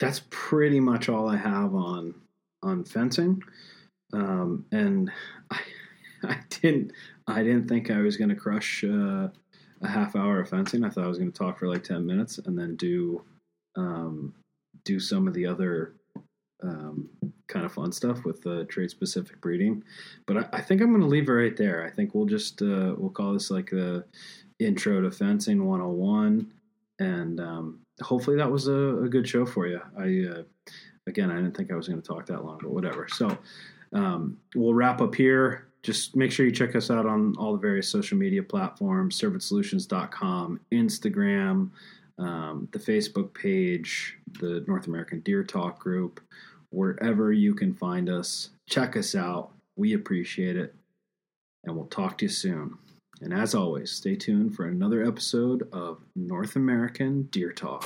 that's 0.00 0.22
pretty 0.30 0.80
much 0.80 1.08
all 1.08 1.28
I 1.28 1.36
have 1.36 1.74
on 1.74 2.14
on 2.62 2.84
fencing, 2.84 3.42
um, 4.12 4.64
and 4.72 5.10
I, 5.50 5.60
I 6.22 6.38
didn't 6.50 6.92
I 7.26 7.42
didn't 7.42 7.68
think 7.68 7.90
I 7.90 7.98
was 7.98 8.16
going 8.16 8.30
to 8.30 8.36
crush 8.36 8.84
uh, 8.84 9.28
a 9.82 9.88
half 9.88 10.16
hour 10.16 10.40
of 10.40 10.48
fencing. 10.48 10.84
I 10.84 10.90
thought 10.90 11.04
I 11.04 11.08
was 11.08 11.18
going 11.18 11.32
to 11.32 11.38
talk 11.38 11.58
for 11.58 11.68
like 11.68 11.84
ten 11.84 12.06
minutes 12.06 12.38
and 12.38 12.58
then 12.58 12.76
do 12.76 13.22
um, 13.76 14.34
do 14.84 14.98
some 14.98 15.28
of 15.28 15.34
the 15.34 15.46
other 15.46 15.94
um, 16.62 17.08
kind 17.46 17.64
of 17.64 17.72
fun 17.72 17.92
stuff 17.92 18.24
with 18.24 18.42
the 18.42 18.64
trait 18.64 18.90
specific 18.90 19.40
breeding. 19.40 19.82
But 20.26 20.38
I, 20.38 20.48
I 20.54 20.60
think 20.60 20.80
I'm 20.80 20.90
going 20.90 21.00
to 21.00 21.06
leave 21.06 21.28
it 21.28 21.32
right 21.32 21.56
there. 21.56 21.84
I 21.84 21.90
think 21.90 22.14
we'll 22.14 22.26
just 22.26 22.62
uh, 22.62 22.94
we'll 22.96 23.10
call 23.10 23.32
this 23.32 23.50
like 23.50 23.70
the 23.70 24.04
intro 24.58 25.00
to 25.00 25.10
fencing 25.10 25.64
101, 25.64 26.50
and 26.98 27.40
um, 27.40 27.80
hopefully 28.02 28.36
that 28.36 28.50
was 28.50 28.68
a, 28.68 28.98
a, 29.04 29.08
good 29.08 29.28
show 29.28 29.46
for 29.46 29.66
you. 29.66 29.80
I 29.96 30.38
uh, 30.38 30.42
again 31.06 31.30
I 31.30 31.36
didn't 31.36 31.56
think 31.56 31.70
I 31.70 31.76
was 31.76 31.88
going 31.88 32.02
to 32.02 32.06
talk 32.06 32.26
that 32.26 32.44
long, 32.44 32.58
but 32.60 32.70
whatever. 32.70 33.06
So 33.08 33.36
um, 33.92 34.38
we'll 34.54 34.74
wrap 34.74 35.00
up 35.00 35.14
here 35.14 35.68
just 35.82 36.16
make 36.16 36.32
sure 36.32 36.44
you 36.44 36.52
check 36.52 36.74
us 36.74 36.90
out 36.90 37.06
on 37.06 37.34
all 37.38 37.52
the 37.52 37.58
various 37.58 37.88
social 37.88 38.18
media 38.18 38.42
platforms 38.42 39.18
servantsolutions.com, 39.20 40.60
instagram 40.72 41.70
um, 42.18 42.68
the 42.72 42.78
facebook 42.78 43.32
page 43.32 44.18
the 44.40 44.64
north 44.66 44.86
american 44.86 45.20
deer 45.20 45.44
talk 45.44 45.78
group 45.78 46.20
wherever 46.70 47.32
you 47.32 47.54
can 47.54 47.74
find 47.74 48.08
us. 48.08 48.50
Check 48.68 48.96
us 48.96 49.14
out. 49.14 49.50
We 49.76 49.94
appreciate 49.94 50.56
it. 50.56 50.74
And 51.64 51.76
we'll 51.76 51.86
talk 51.86 52.18
to 52.18 52.26
you 52.26 52.30
soon. 52.30 52.78
And 53.20 53.34
as 53.34 53.54
always 53.54 53.90
stay 53.90 54.14
tuned 54.14 54.54
for 54.54 54.66
another 54.66 55.04
episode 55.04 55.68
of 55.72 55.98
north 56.14 56.54
american 56.54 57.22
deer 57.32 57.50
talk 57.50 57.84